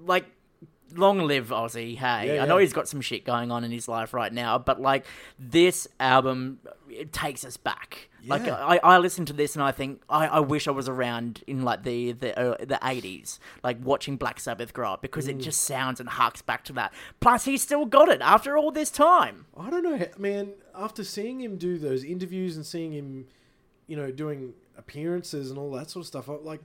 [0.06, 0.26] like.
[0.96, 2.36] Long live Ozzy, hey.
[2.36, 4.82] Yeah, I know he's got some shit going on in his life right now, but
[4.82, 5.06] like
[5.40, 8.10] this album, it takes us back.
[8.28, 11.44] Like I, I listen to this and I think I, I wish I was around
[11.48, 15.32] in like the the uh, the eighties, like watching Black Sabbath grow up because Mm.
[15.32, 16.94] it just sounds and harks back to that.
[17.20, 19.46] Plus, he's still got it after all this time.
[19.58, 20.54] I don't know, man.
[20.76, 23.26] After seeing him do those interviews and seeing him,
[23.88, 26.62] you know, doing appearances and all that sort of stuff, I, like,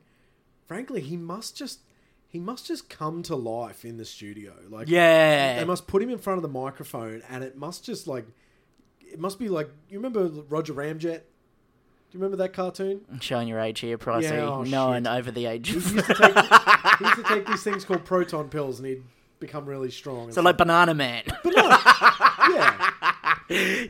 [0.66, 1.80] frankly, he must just
[2.28, 4.52] he must just come to life in the studio.
[4.68, 5.58] Like Yeah.
[5.58, 8.26] they must put him in front of the microphone, and it must just like
[9.00, 11.20] it must be like you remember Roger Ramjet.
[12.08, 13.00] Do you remember that cartoon?
[13.10, 14.22] I'm showing your age here, Pricey.
[14.24, 15.68] Yeah, oh, no one over the age.
[15.68, 16.18] He used to take,
[16.98, 19.02] he used to take these things called proton pills, and he'd
[19.40, 20.30] become really strong.
[20.32, 21.22] so like Banana Man.
[21.40, 22.38] stuff.
[22.50, 22.92] yeah,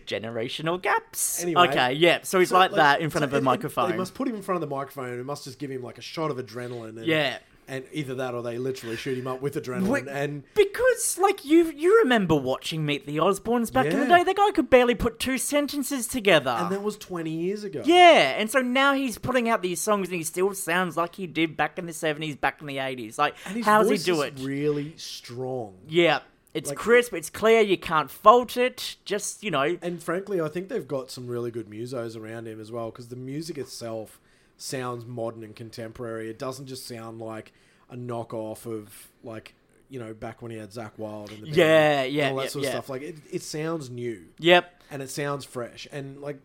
[0.07, 1.43] Generational gaps.
[1.43, 2.21] Anyway, okay, yeah.
[2.23, 3.91] So he's So, like, that in front so of a microphone.
[3.91, 5.83] They must put him in front of the microphone, and it must just give him
[5.83, 6.97] like a shot of adrenaline.
[6.99, 7.39] And, Yeah.
[7.69, 9.89] And either that or they literally shoot him up with adrenaline.
[9.89, 14.23] Wait, and Because, like, you you remember watching Meet the Osbournes back in the day?
[14.25, 16.51] The guy could barely put two sentences together.
[16.51, 17.83] and that was twenty years ago.
[17.85, 21.27] yeah, and so now he's putting out these songs and he still sounds like he
[21.27, 23.19] did back in the 70s, back in the 80s.
[23.19, 24.35] Like, how does he do it?
[24.41, 25.75] Really strong.
[25.89, 26.21] yeah,
[26.55, 28.97] it's Like- crisp, it's clear, you can't fault it.
[29.05, 32.61] Just, you know, And frankly, I think they've got some really good musos around him
[32.61, 34.21] as well because the music itself
[34.57, 36.31] sounds modern and contemporary.
[36.31, 37.53] It doesn't just sound like
[37.91, 39.55] a knockoff of like
[39.89, 42.37] you know back when he had Zakk Wylde and the band Yeah, and yeah, all
[42.37, 42.71] that yeah, sort of yeah.
[42.71, 42.89] stuff.
[42.89, 46.41] Like it, it sounds new yep, and it sounds fresh and like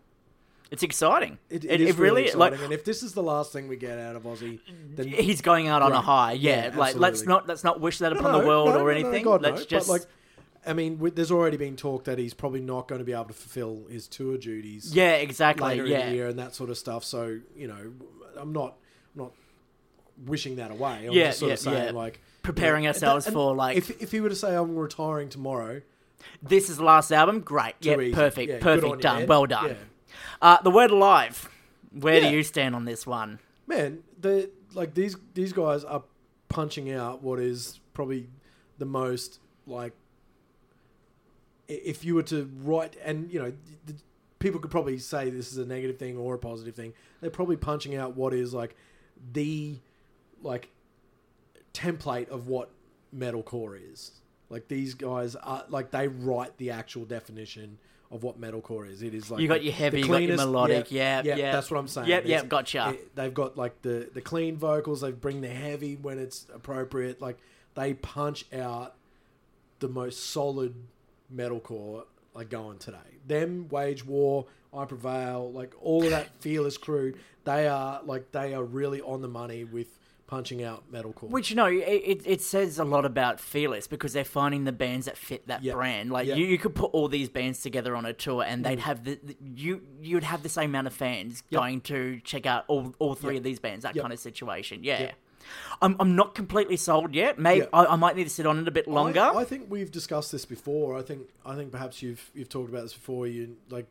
[0.69, 1.38] it's exciting.
[1.50, 2.63] it, it, it is it really, really like, exciting.
[2.63, 4.60] and if this is the last thing we get out of Ozzy,
[4.95, 6.32] then he's going out on a high.
[6.32, 8.80] Yeah, Yeah, like let's not let's not wish that No, upon no, the world no,
[8.80, 9.24] or anything.
[9.26, 10.04] God, let's just like,
[10.65, 13.34] I mean, there's already been talk that he's probably not going to be able to
[13.34, 14.93] fulfill his tour duties.
[14.95, 15.65] yeah, exactly.
[15.67, 17.04] later yeah, in the year and that sort of stuff.
[17.04, 17.93] So you know,
[18.38, 18.76] I'm not,
[19.15, 19.32] I'm not
[20.26, 21.08] wishing that away.
[21.08, 21.91] I'm Yeah, just sort yeah, of saying yeah.
[21.91, 24.76] like Preparing you know, ourselves and for, like- if if he were to say I'm
[24.76, 25.82] retiring tomorrow,
[26.41, 27.39] this is the last album.
[27.41, 27.76] Great.
[27.82, 28.13] Yeah, easy.
[28.13, 28.50] perfect.
[28.52, 29.02] Yeah, perfect.
[29.02, 29.28] done.
[29.28, 29.76] Well done.
[30.41, 31.50] Uh, the word alive.
[31.91, 33.39] Where do you stand on this one?
[33.67, 36.04] Man, the like these these guys are
[36.50, 38.28] punching out what is probably
[38.78, 39.93] the most like
[41.72, 43.54] if you were to write and you know
[43.86, 43.96] the,
[44.40, 46.94] people could probably say this is a negative thing or a positive thing.
[47.22, 48.76] They're probably punching out what is like
[49.34, 49.78] the
[50.42, 50.70] like
[51.74, 52.70] template of what
[53.16, 54.12] metalcore is.
[54.50, 57.78] Like these guys are like they write the actual definition
[58.12, 59.02] of what metalcore is.
[59.02, 61.52] It is like You got your heavy, the you got your melodic, yeah, yeah.
[61.54, 62.10] that's what i'm saying.
[62.10, 62.90] Yep, yep, gotcha.
[62.90, 65.02] it- they've got like the the clean vocals.
[65.02, 67.22] They bring the heavy when it's appropriate.
[67.22, 67.38] Like
[67.76, 68.96] they punch out
[69.80, 70.76] the most solid
[71.34, 77.13] metalcore like going today them wage war i prevail like all of that fearless crew
[77.44, 79.88] they are like they are really on the money with
[80.28, 84.24] punching out metalcore Which you know, it, it, says a lot about Fearless because they're
[84.24, 85.76] finding the bands that fit that Yep.
[85.76, 86.10] brand.
[86.10, 86.38] Like Yep.
[86.38, 88.67] you, you could put all these bands together on a tour, and Mm.
[88.70, 92.46] they'd have the, the you you'd have the same amount of fans going to check
[92.46, 93.39] out all, all three Yep.
[93.39, 93.84] of these bands.
[93.84, 94.04] That Yep.
[94.04, 94.86] kind of situation.
[94.86, 95.15] Yeah, Yep.
[95.82, 97.40] I'm I'm not completely sold yet.
[97.40, 97.68] Maybe Yeah.
[97.74, 99.20] I, I might need to sit on it a bit longer.
[99.22, 100.98] I, I think we've discussed this before.
[100.98, 103.28] I think I think perhaps you've you've talked about this before.
[103.28, 103.88] You like,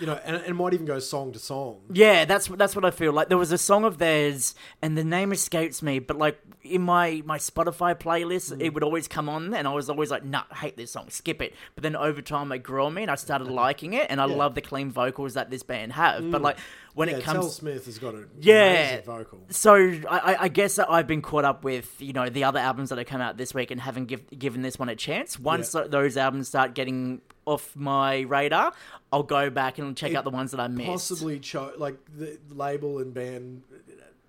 [0.00, 1.80] you know, and, and it might even go song to song.
[1.92, 3.28] Yeah, that's that's what I feel like.
[3.28, 6.00] There was a song of theirs, and the name escapes me.
[6.00, 8.60] But like in my my Spotify playlist, Mm.
[8.60, 11.10] it would always come on, and I was always like, "Nah, I hate this song,
[11.10, 14.08] skip it." But then over time, it grew on me, and I started liking it,
[14.10, 14.34] and I Yeah.
[14.34, 16.28] love the clean vocals that this band have.
[16.28, 16.56] But like
[16.94, 19.00] when yeah, it Telle comes, Smith has got a Yeah.
[19.02, 19.40] vocal.
[19.50, 19.74] so
[20.08, 23.06] I, I- guess I've been caught up with you know the other albums that have
[23.06, 25.38] come out this week and haven't give, given this one a chance.
[25.38, 25.88] Once Yeah.
[25.88, 28.72] those albums start getting off my radar,
[29.12, 30.88] I'll go back and check It out the ones that I missed.
[30.88, 33.62] Possibly, cho- like the label and band,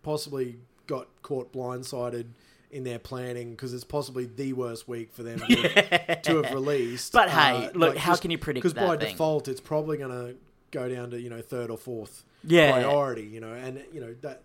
[0.04, 2.26] possibly got caught blindsided
[2.72, 7.16] in their planning because it's possibly the worst week for them to, to have released.
[7.16, 9.12] Uh, But hey, look, how can you predict Because by thing?
[9.12, 10.36] default, it's probably going to
[10.72, 12.72] go down to you know third or fourth Yeah.
[12.74, 13.24] priority.
[13.24, 14.42] You know, and you know that.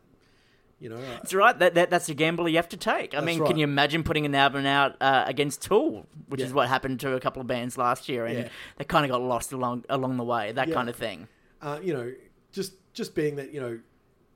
[0.82, 1.58] You know, uh, It's right.
[1.58, 3.14] That, that that's a gamble you have to take.
[3.14, 3.46] I mean, right.
[3.48, 7.12] can you imagine putting an album out uh, against Tool, which is what happened to
[7.16, 8.48] a couple of bands last year, and Yeah.
[8.78, 10.52] they kind of got lost along along the way.
[10.52, 10.74] That Yeah.
[10.74, 11.28] kind of thing.
[11.60, 12.10] uh, you know,
[12.52, 13.78] just just being that you know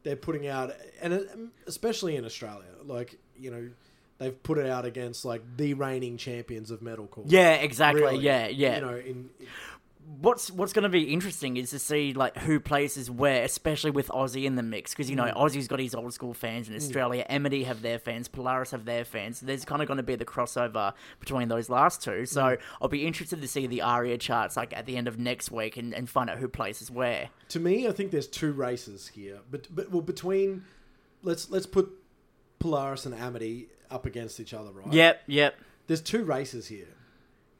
[0.02, 3.70] they're putting out, and especially in Australia, like you know,
[4.18, 7.24] they've put it out against like the reigning champions of metalcore.
[7.24, 8.02] Yeah, exactly.
[8.02, 8.18] Really.
[8.18, 8.74] Yeah, yeah.
[8.74, 9.30] You know, in
[10.20, 14.08] what's what's going to be interesting is to see like who places where, especially with
[14.08, 15.34] Ozzy in the mix, because you know Mm.
[15.36, 17.24] Ozzy's got his old school fans in Australia.
[17.28, 19.40] Amity have their fans, Polaris have their fans.
[19.40, 22.26] There's kind of going to be the crossover between those last two.
[22.26, 22.58] So Mm.
[22.82, 25.76] I'll be interested to see the ARIA charts like at the end of next week
[25.76, 27.30] and, and find out who places where.
[27.48, 30.64] to me, I think there's two races here, but but well between
[31.22, 31.90] let's let's put
[32.58, 34.92] Polaris and Amity up against each other, right?
[34.92, 35.54] Yep, yep,
[35.86, 36.88] There's two races here.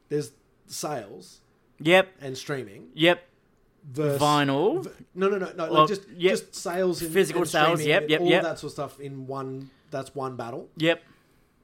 [0.09, 0.31] There's
[0.67, 1.41] sales
[1.79, 3.23] yep, and streaming yep.
[3.91, 4.83] versus Vinyl.
[4.83, 5.63] v- No, no, no, no.
[5.71, 6.31] Well, like just yep.
[6.31, 8.43] just sales and Physical and sales, yep, yep, all yep.
[8.43, 9.69] that sort of stuff in one.
[9.91, 10.69] That's one battle.
[10.77, 11.01] Yep.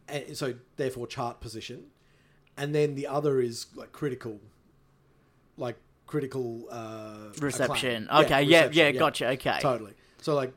[0.08, 1.86] and so therefore chart position,
[2.58, 4.40] and then the other is like critical,
[5.58, 8.06] like critical uh, Reception.
[8.10, 8.26] acclaim.
[8.26, 9.60] Okay, yeah, reception, yeah, gotcha, okay.
[9.62, 9.94] totally.
[10.22, 10.54] So like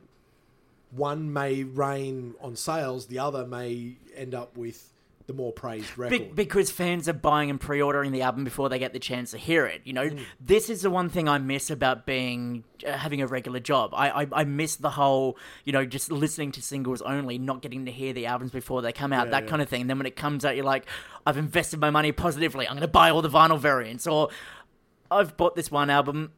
[0.91, 4.93] one may reign on sales, the other may end up with
[5.27, 6.35] the more praised Be- record.
[6.35, 9.65] because fans are buying and pre-ordering the album before they get the chance to hear
[9.65, 9.81] it.
[9.83, 10.23] You know, Mm.
[10.39, 13.91] this is the one thing I miss about being uh, having a regular job.
[13.95, 17.85] I, I I miss the whole you know just listening to singles only, not getting
[17.85, 19.49] to hear the albums before they come out, Yeah, that yeah.
[19.49, 19.81] kind of thing.
[19.81, 20.85] And then when it comes out, you're like,
[21.25, 22.67] I've invested my money positively.
[22.67, 24.29] I'm going to buy all the vinyl variants, or
[25.09, 26.33] I've bought this one album.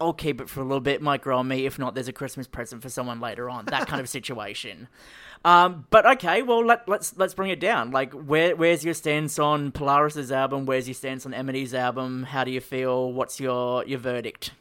[0.00, 1.66] I'll keep it for a little bit, might grow on me.
[1.66, 3.64] If not, there's a Christmas present for someone later on.
[3.66, 4.88] That kind of situation.
[5.44, 7.90] Um, but okay, well let, let's let's bring it down.
[7.90, 10.66] Like, where where's your stance on Polaris's album?
[10.66, 12.24] Where's your stance on Amity's album?
[12.24, 13.12] How do you feel?
[13.12, 14.52] What's your your verdict?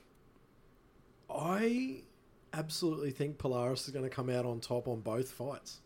[1.30, 2.02] I
[2.54, 5.80] absolutely think Polaris is going to come out on top on both fights.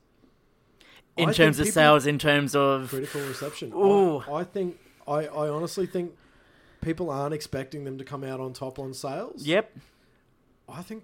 [1.17, 3.73] In I terms of people- sales, in terms of critical reception.
[3.73, 4.19] Ooh.
[4.19, 6.15] I, I think I, I honestly think
[6.81, 9.45] people aren't expecting them to come out on top on sales.
[9.45, 9.71] yep,
[10.67, 11.03] I think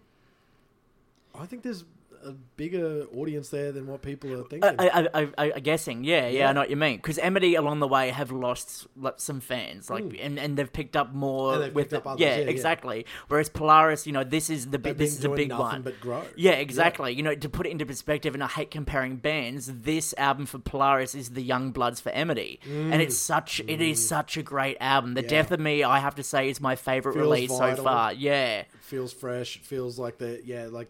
[1.37, 1.83] I think there's
[2.23, 4.63] a bigger audience there than what people are thinking.
[4.79, 6.49] I, I, I, I, I guessing, yeah, yeah, Yeah.
[6.49, 6.97] I know what you mean.
[6.97, 10.95] Because Amity along the way have lost like, some fans, like, and, and they've picked
[10.95, 11.65] up more Mm.
[11.65, 12.49] And with picked up others, yeah, yeah, yeah.
[12.49, 13.05] exactly.
[13.27, 15.81] Whereas Polaris, you know, this is the big, this is a big nothing one.
[15.83, 16.23] but grow.
[16.35, 17.13] Yeah, exactly.
[17.13, 19.67] You know, to put it into perspective, and I hate comparing bands.
[19.67, 24.37] This album for Polaris is the Youngbloods for Amity, and it's such it is such
[24.37, 25.13] a great album.
[25.13, 25.23] The Mm.
[25.23, 25.29] Yeah.
[25.29, 28.13] Death of Me, I have to say, is my favorite Feels release so far.
[28.13, 29.57] Yeah, It feels fresh.
[29.57, 30.89] It feels like the yeah, like,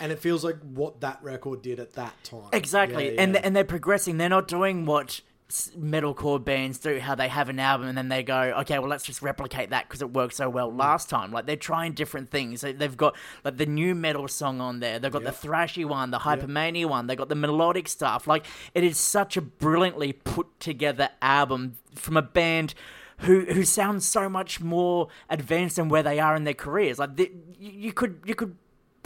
[0.00, 2.48] and it feels like what that record did at that time.
[2.52, 3.14] exactly.
[3.14, 3.40] Yeah, And yeah.
[3.44, 4.18] and they're progressing.
[4.18, 5.20] They're not doing what
[5.78, 9.04] metalcore bands do, how they have an album and then they go, okay, well let's
[9.04, 10.78] just replicate that because it worked so well Mm.
[10.78, 11.32] last time.
[11.32, 12.60] Like they're trying different things.
[12.60, 14.98] They- They've got like the nu metal song on there.
[14.98, 15.40] They've got Yep.
[15.40, 17.06] the thrashy one, the hypermania one.
[17.06, 18.26] They've got the melodic stuff.
[18.26, 22.74] Like it is such a brilliantly put together album from a band.
[23.22, 26.98] Who, who sounds so much more advanced than where they are in their careers?
[27.00, 28.54] Like the, you could you could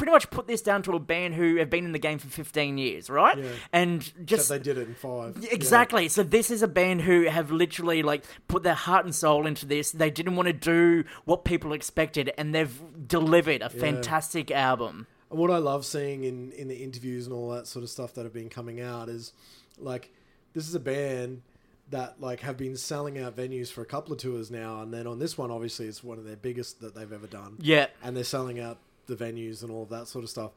[0.03, 2.27] pretty much put this down to a band who have been in the game for
[2.27, 3.38] 15 years, right?
[3.38, 3.51] Yeah.
[3.73, 5.38] And Except just they did it in five.
[5.41, 5.51] Yeah.
[5.53, 6.09] Exactly.
[6.09, 9.65] So this is a band who have literally like put their heart and soul into
[9.65, 9.93] this.
[9.93, 15.07] They didn't want to do what people expected, and they've delivered a fantastic album.
[15.29, 18.25] What I love seeing in, in the interviews and all that sort of stuff that
[18.25, 19.33] have been coming out is
[19.79, 20.11] like
[20.53, 21.43] this is a band
[21.91, 25.07] that like have been selling out venues for a couple of tours now and then
[25.07, 27.57] on this one obviously it's one of their biggest that they've ever done.
[27.61, 27.87] Yeah.
[28.03, 30.53] And they're selling out the venues and all of that sort of stuff.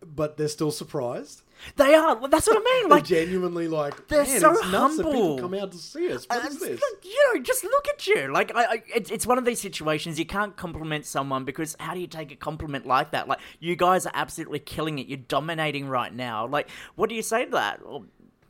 [0.00, 1.42] But they're still surprised.
[1.74, 2.14] They are.
[2.16, 2.88] Well, That's what I mean.
[2.88, 5.38] Like They're genuinely like, They're man, so it's nuts that people humble.
[5.40, 6.24] come out to see us.
[6.28, 6.80] What uh, is this?
[6.80, 8.32] look, you know, just look at you.
[8.32, 11.94] Like, I, I it's, it's one of these situations you can't compliment someone because how
[11.94, 13.26] do you take a compliment like that?
[13.26, 15.08] Like, you guys are absolutely killing it.
[15.08, 16.46] You're dominating right now.
[16.46, 17.84] Like, what do you say to that?
[17.84, 18.04] Well,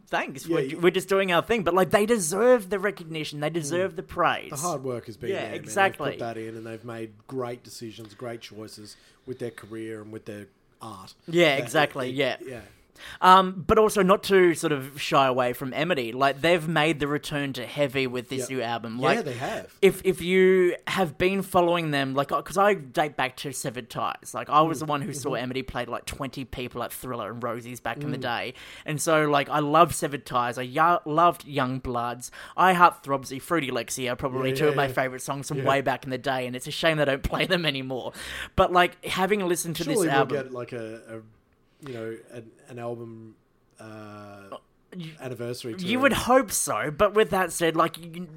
[0.09, 0.47] thanks.
[0.47, 1.63] Yeah, we're, you- we're just doing our thing.
[1.63, 3.41] But like, they deserve the recognition.
[3.41, 3.55] They hmm.
[3.55, 4.51] deserve the praise.
[4.51, 5.55] The hard work has been Yeah, there.
[5.55, 6.11] exactly.
[6.11, 10.13] They've put that in, and they've made great decisions, great choices with their career and
[10.13, 10.47] with their
[10.83, 11.15] art.
[11.27, 12.37] Yeah, That- exactly, it- yeah.
[12.45, 12.61] yeah.
[13.21, 16.13] Um, but also not to sort of shy away from Amity.
[16.13, 18.51] Like they've made the return to heavy with this Yep.
[18.51, 18.99] new album.
[18.99, 19.75] Yeah, Like they have.
[19.83, 24.33] if if you have been following them, like because I date back to Severed Ties.
[24.35, 24.69] Like I Mm.
[24.69, 25.43] was the one who saw Mm-hmm.
[25.45, 28.05] Amity played like twenty people at Thriller and Rosie's back Mm.
[28.05, 28.55] in the day,
[28.87, 30.59] and so like I loved Severed Ties.
[30.59, 32.31] I ya- loved Youngbloods.
[32.57, 34.93] I Heart Throbsy, Fruity Lexia are probably Yeah, two of my yeah.
[34.93, 35.65] favorite songs from Yeah.
[35.65, 38.13] way back in the day, and it's a shame they don't play them anymore.
[38.57, 41.21] But like having listened to Surely this we'll album, get like a, a
[41.87, 43.35] you know, an, an album
[43.79, 44.57] uh,
[45.21, 45.75] anniversary.
[45.75, 48.29] To You would hope so, but with that said, like you,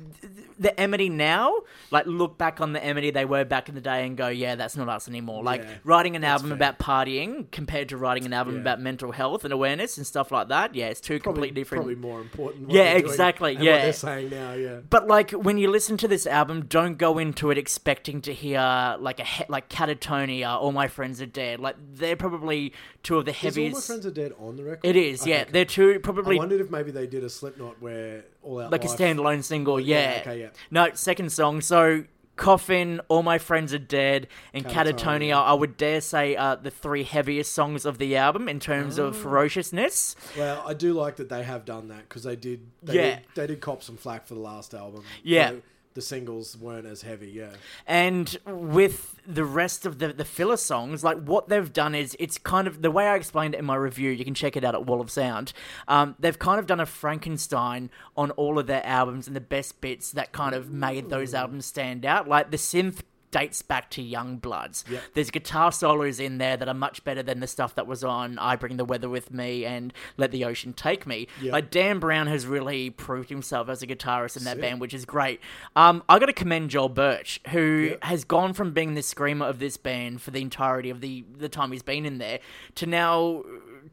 [0.60, 1.54] the Amity now,
[1.90, 4.56] like look back on the Amity they were back in the day and go, yeah,
[4.56, 5.44] that's not us anymore.
[5.44, 6.56] Like Yeah, writing an album fair.
[6.58, 8.62] about partying compared to writing an album Yeah.
[8.62, 10.76] about mental health and awareness and stuff like that.
[10.76, 11.84] Yeah, it's two probably, completely different.
[11.86, 12.70] Probably more important.
[12.72, 13.58] Yeah, exactly, yeah.
[13.72, 14.54] what they're saying now.
[14.54, 14.80] Yeah.
[14.88, 18.98] But like when you listen to this album, don't go into it expecting to hear
[19.00, 21.60] like a he- like Catatonia, All My Friends Are Dead.
[21.60, 23.88] Like they're probably two of the Is all my heaviest.
[23.88, 24.86] friends are dead on the record.
[24.86, 25.42] It is, Okay, yeah.
[25.42, 25.52] okay.
[25.52, 28.88] They're two probably wondered if maybe they did a Slipknot where all out like a
[28.88, 29.80] standalone single.
[29.80, 30.18] Yeah.
[30.22, 30.50] okay, yeah.
[30.72, 31.62] No, second song.
[31.62, 34.96] So Coffin, All My Friends Are Dead, and Catatonia.
[34.96, 35.36] Catatonia.
[35.46, 39.06] I would dare say are the three heaviest songs of the album in terms Oh.
[39.08, 40.16] of ferociousness.
[40.38, 42.62] Well, I do like that they have done that because they did.
[42.82, 43.16] They Yeah.
[43.16, 45.04] did, they did cop some flack for the last album.
[45.24, 45.52] Yeah.
[45.52, 45.62] The,
[45.94, 47.30] the singles weren't as heavy.
[47.30, 47.52] Yeah,
[47.86, 52.38] And with the rest of the, the filler songs, like what they've done is it's
[52.38, 54.10] kind of the way I explained it in my review.
[54.12, 55.54] You can check it out at Wall of Sound.
[55.88, 59.82] Um, they've kind of done a Frankenstein on all of their albums and the best
[59.82, 62.28] bits that kind of made those albums stand out.
[62.28, 63.02] Like the synth
[63.32, 64.90] dates back to Youngbloods.
[64.90, 65.02] Yep.
[65.14, 68.38] There's guitar solos in there that are much better than the stuff that was on
[68.38, 71.28] I Bring the Weather with Me and Let the Ocean Take Me.
[71.42, 71.54] Yep.
[71.54, 74.62] Like Dan Brown has really proved himself as a guitarist in that Sick.
[74.62, 75.40] band, which is great.
[75.76, 78.04] Um, I got to commend Joel Birch, who Yep.
[78.04, 81.50] has gone from being the screamer of this band for the entirety of the the
[81.50, 82.40] time he's been in there
[82.76, 83.44] to now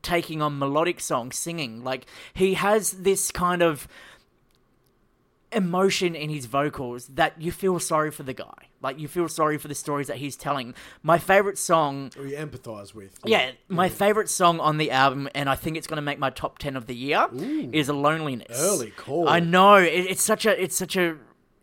[0.02, 1.82] taking on melodic songs, singing.
[1.84, 3.88] Like he has this kind of
[5.52, 8.67] emotion in his vocals that you feel sorry for the guy.
[8.80, 10.74] Like you feel sorry for the stories that he's telling.
[11.02, 13.18] My favorite song Or you empathise with.
[13.24, 16.30] yeah, my favorite song on the album, and I think it's going to make my
[16.30, 17.26] top ten of the year,
[17.72, 19.28] is "Loneliness." Early call.
[19.28, 21.16] I know it, it's such a it's such a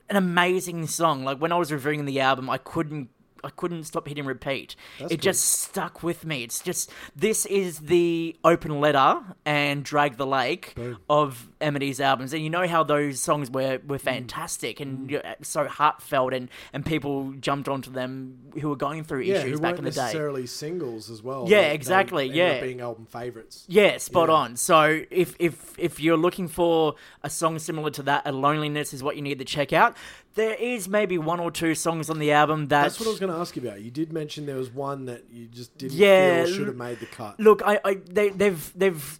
[0.09, 1.23] an amazing song.
[1.23, 3.09] Like when I was reviewing the album, I couldn't
[3.45, 4.75] I couldn't stop hitting repeat.
[4.99, 5.23] That's it cool.
[5.23, 6.43] just stuck with me.
[6.43, 10.97] It's just this is the open letter and drag the lake Boom.
[11.09, 13.87] of Amity's albums, and you know how those songs were Mm.
[13.87, 18.75] were fantastic and you know, so heartfelt, and and people jumped onto them who were
[18.75, 20.01] going through Yeah, issues back in the day.
[20.01, 21.45] necessarily singles as well.
[21.47, 22.61] Yeah, They- they exactly, ended yeah.
[22.61, 23.65] being album favourites.
[23.67, 24.35] Yeah, spot Yeah.
[24.35, 24.55] on.
[24.57, 29.03] So if if if you're looking for a song similar to that, a loneliness is
[29.03, 29.95] what you need to check out.
[30.35, 33.19] There is maybe one or two songs on the album that That's what I was
[33.21, 33.81] going to ask you about.
[33.81, 36.99] You did mention there was one that you just didn't Yeah, feel should have made
[36.99, 37.39] the cut.
[37.39, 37.61] look.
[37.65, 39.19] I, I they they've they've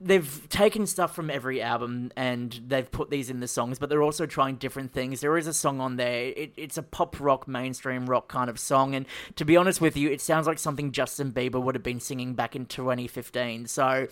[0.00, 4.02] they've taken stuff from every album and they've put these in the songs, but they're
[4.02, 5.20] also trying different things.
[5.20, 6.28] There is a song on there.
[6.36, 9.04] It, it's a pop rock, mainstream rock kind of song, and
[9.36, 12.34] to be honest with you, it sounds like something Justin Bieber would have been singing
[12.34, 13.66] back in 2015.
[13.66, 14.08] So.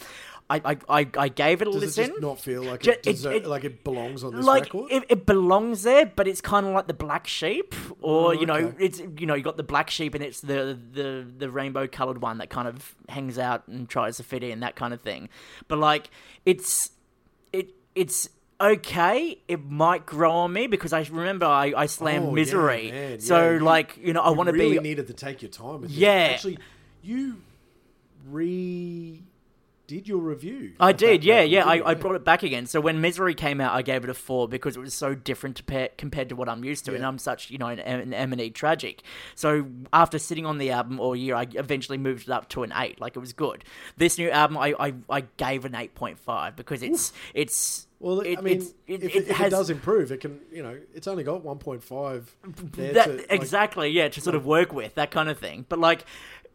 [0.50, 1.80] I, I, I, gave it a listen.
[1.88, 2.04] Does listen.
[2.04, 4.90] it just not feel like it, it- it- like it belongs on this like record?
[4.90, 8.46] it, it belongs there, but it's kind of like the black sheep, or Oh, you
[8.46, 8.76] know, okay.
[8.86, 12.22] it's you know, you got the black sheep, and it's the the the rainbow colored
[12.22, 15.28] one that kind of hangs out and tries to fit in that kind of thing.
[15.68, 16.10] But like,
[16.44, 16.90] it's
[17.52, 18.28] it it's
[18.60, 19.38] okay.
[19.48, 23.52] It might grow on me because I remember I I slammed Oh, misery, man, so
[23.52, 25.80] yeah, like you know, I want to be really be needed to take your time
[25.80, 26.28] with Yeah.
[26.28, 26.44] this.
[26.44, 26.58] Actually,
[27.02, 27.42] you
[28.28, 29.22] re
[29.88, 30.74] did your review.
[30.78, 31.64] I did, yeah, yeah.
[31.64, 32.66] I, I brought it back again.
[32.66, 35.56] So when Misery came out, I gave it a four because it was so different
[35.56, 38.12] to pair, compared to what I'm used to, and I'm such, you know, an, an
[38.12, 39.02] M&E tragic.
[39.34, 42.72] So after sitting on the album all year, I eventually moved it up to an
[42.76, 43.00] eight.
[43.00, 43.64] Like it was good.
[43.96, 47.86] This new album, I, I, I gave an eight point five because it's it's.
[48.00, 50.38] Well, it, I mean, it's- it, if, it if has it does improve, it can.
[50.52, 52.32] You know, it's only got one point five.
[52.74, 56.04] that exactly yeah to sort of work with that kind of thing but like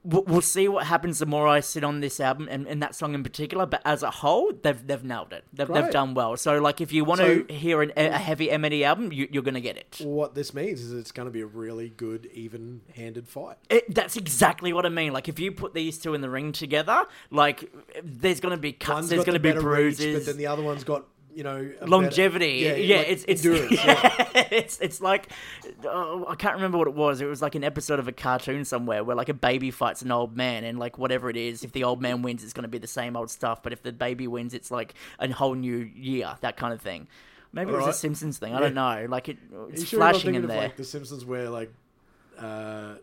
[0.04, 3.14] we'll, see what happens the more i sit on this album and, and that song
[3.14, 5.46] in particular but as a whole they've they've nailed it.
[5.54, 6.36] They've, they've done well.
[6.38, 9.44] So like if you want So- to hear an, a heavy m&e album you, you're
[9.44, 10.02] gonna get it.
[10.04, 13.58] What this means is it's going to be a really good, even-handed fight.
[13.70, 15.14] it that's exactly what i mean.
[15.14, 17.72] Like if you put these two in the ring together like
[18.04, 20.16] there's gonna be cuts One's there's gonna the be better reach, bruises.
[20.16, 21.06] but then the other one's got
[21.36, 22.64] you know longevity.
[22.64, 24.32] better- yeah, like it's it's yeah.
[24.52, 25.30] it's it's like
[25.86, 27.22] oh, I can't remember what it was.
[27.22, 30.12] It was like an episode of a cartoon somewhere where like a baby fights an
[30.12, 32.70] old man, and like whatever it is, if the old man wins, it's going to
[32.70, 33.64] be the same old stuff.
[33.64, 37.08] But if the baby wins, it's like a whole new year, that kind of thing.
[37.52, 38.54] Maybe it was a Simpsons thing.
[38.56, 39.06] I don't know.
[39.08, 39.38] Like it,
[39.70, 40.62] it's you sure you're not flashing thinking in of there.
[40.62, 41.72] like The Simpsons, where like
[42.40, 42.96] uh,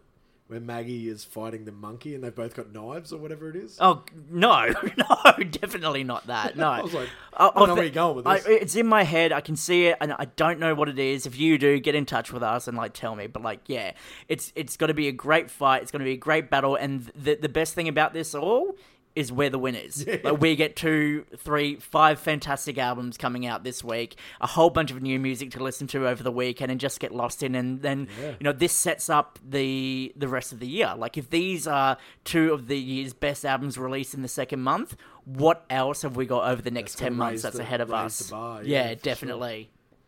[0.50, 3.76] where Maggie is fighting the monkey, and they've both got knives or whatever it is?
[3.80, 6.56] Oh no, no, definitely not that.
[6.56, 8.36] No, I was like, I- I don't oh, know I where you're going with I-
[8.38, 8.46] this.
[8.46, 9.30] it's in my head.
[9.30, 11.24] I can see it, and I don't know what it is.
[11.24, 13.28] If you do, get in touch with us and like tell me.
[13.28, 13.92] But like, yeah,
[14.28, 15.82] it's it's got to be a great fight.
[15.82, 16.74] It's going to be a great battle.
[16.74, 18.74] And the the best thing about this all
[19.16, 20.04] is we're the winners.
[20.24, 24.16] Like we get two, three, five fantastic albums coming out this week.
[24.40, 27.12] A whole bunch of new music to listen to over the weekend and just get
[27.12, 27.54] lost in.
[27.54, 28.28] And then Yeah.
[28.30, 30.94] you know this sets up the the rest of the year.
[30.96, 34.96] Like if these are two of the year's best albums released in the second month,
[35.24, 37.92] what else have we got over the next That's ten months that's the- ahead of
[37.92, 38.30] us?
[38.30, 39.38] bar, yeah, yeah, for sure.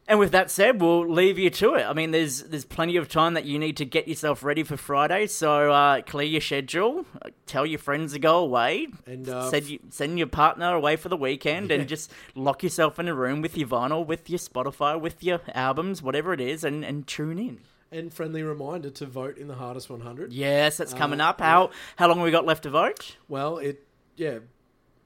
[0.09, 1.85] And with that said, we'll leave you to it.
[1.85, 4.77] I mean, there's there's plenty of time that you need to get yourself ready for
[4.77, 5.29] Friday.
[5.29, 9.67] So uh, clear your schedule, uh, tell your friends to go away, And, uh, send
[9.67, 13.43] you, send your partner away for the weekend, and just lock yourself in a room
[13.43, 17.39] with your vinyl, with your Spotify, with your albums, whatever it is, and, and tune
[17.39, 17.61] in.
[17.93, 20.33] And friendly reminder to vote in the hardest 100.
[20.33, 21.41] Yes, that's coming Uh, up.
[21.41, 23.17] How how long have we got left to vote?
[23.29, 23.87] Well, it
[24.17, 24.41] yeah,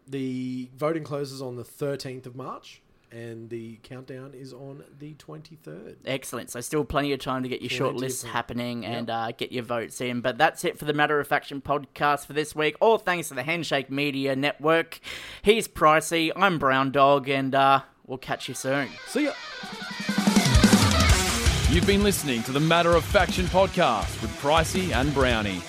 [0.09, 2.81] the voting closes on the 13th of March,
[3.11, 5.97] and the countdown is on the 23rd.
[6.05, 6.51] Excellent.
[6.51, 8.33] So still plenty of time to get your short lists time.
[8.33, 10.21] happening and uh, get your votes in.
[10.21, 12.77] But that's it for the Matter of Faction podcast for this week.
[12.81, 15.01] All thanks to the Handshake Media Network.
[15.43, 16.31] He's Pricey.
[16.37, 18.89] I'm Brown Dog, and uh, we'll catch you soon.
[19.07, 19.33] See ya.
[21.71, 25.61] You've been listening to the Matter of Faction podcast with Pricey and Brownie.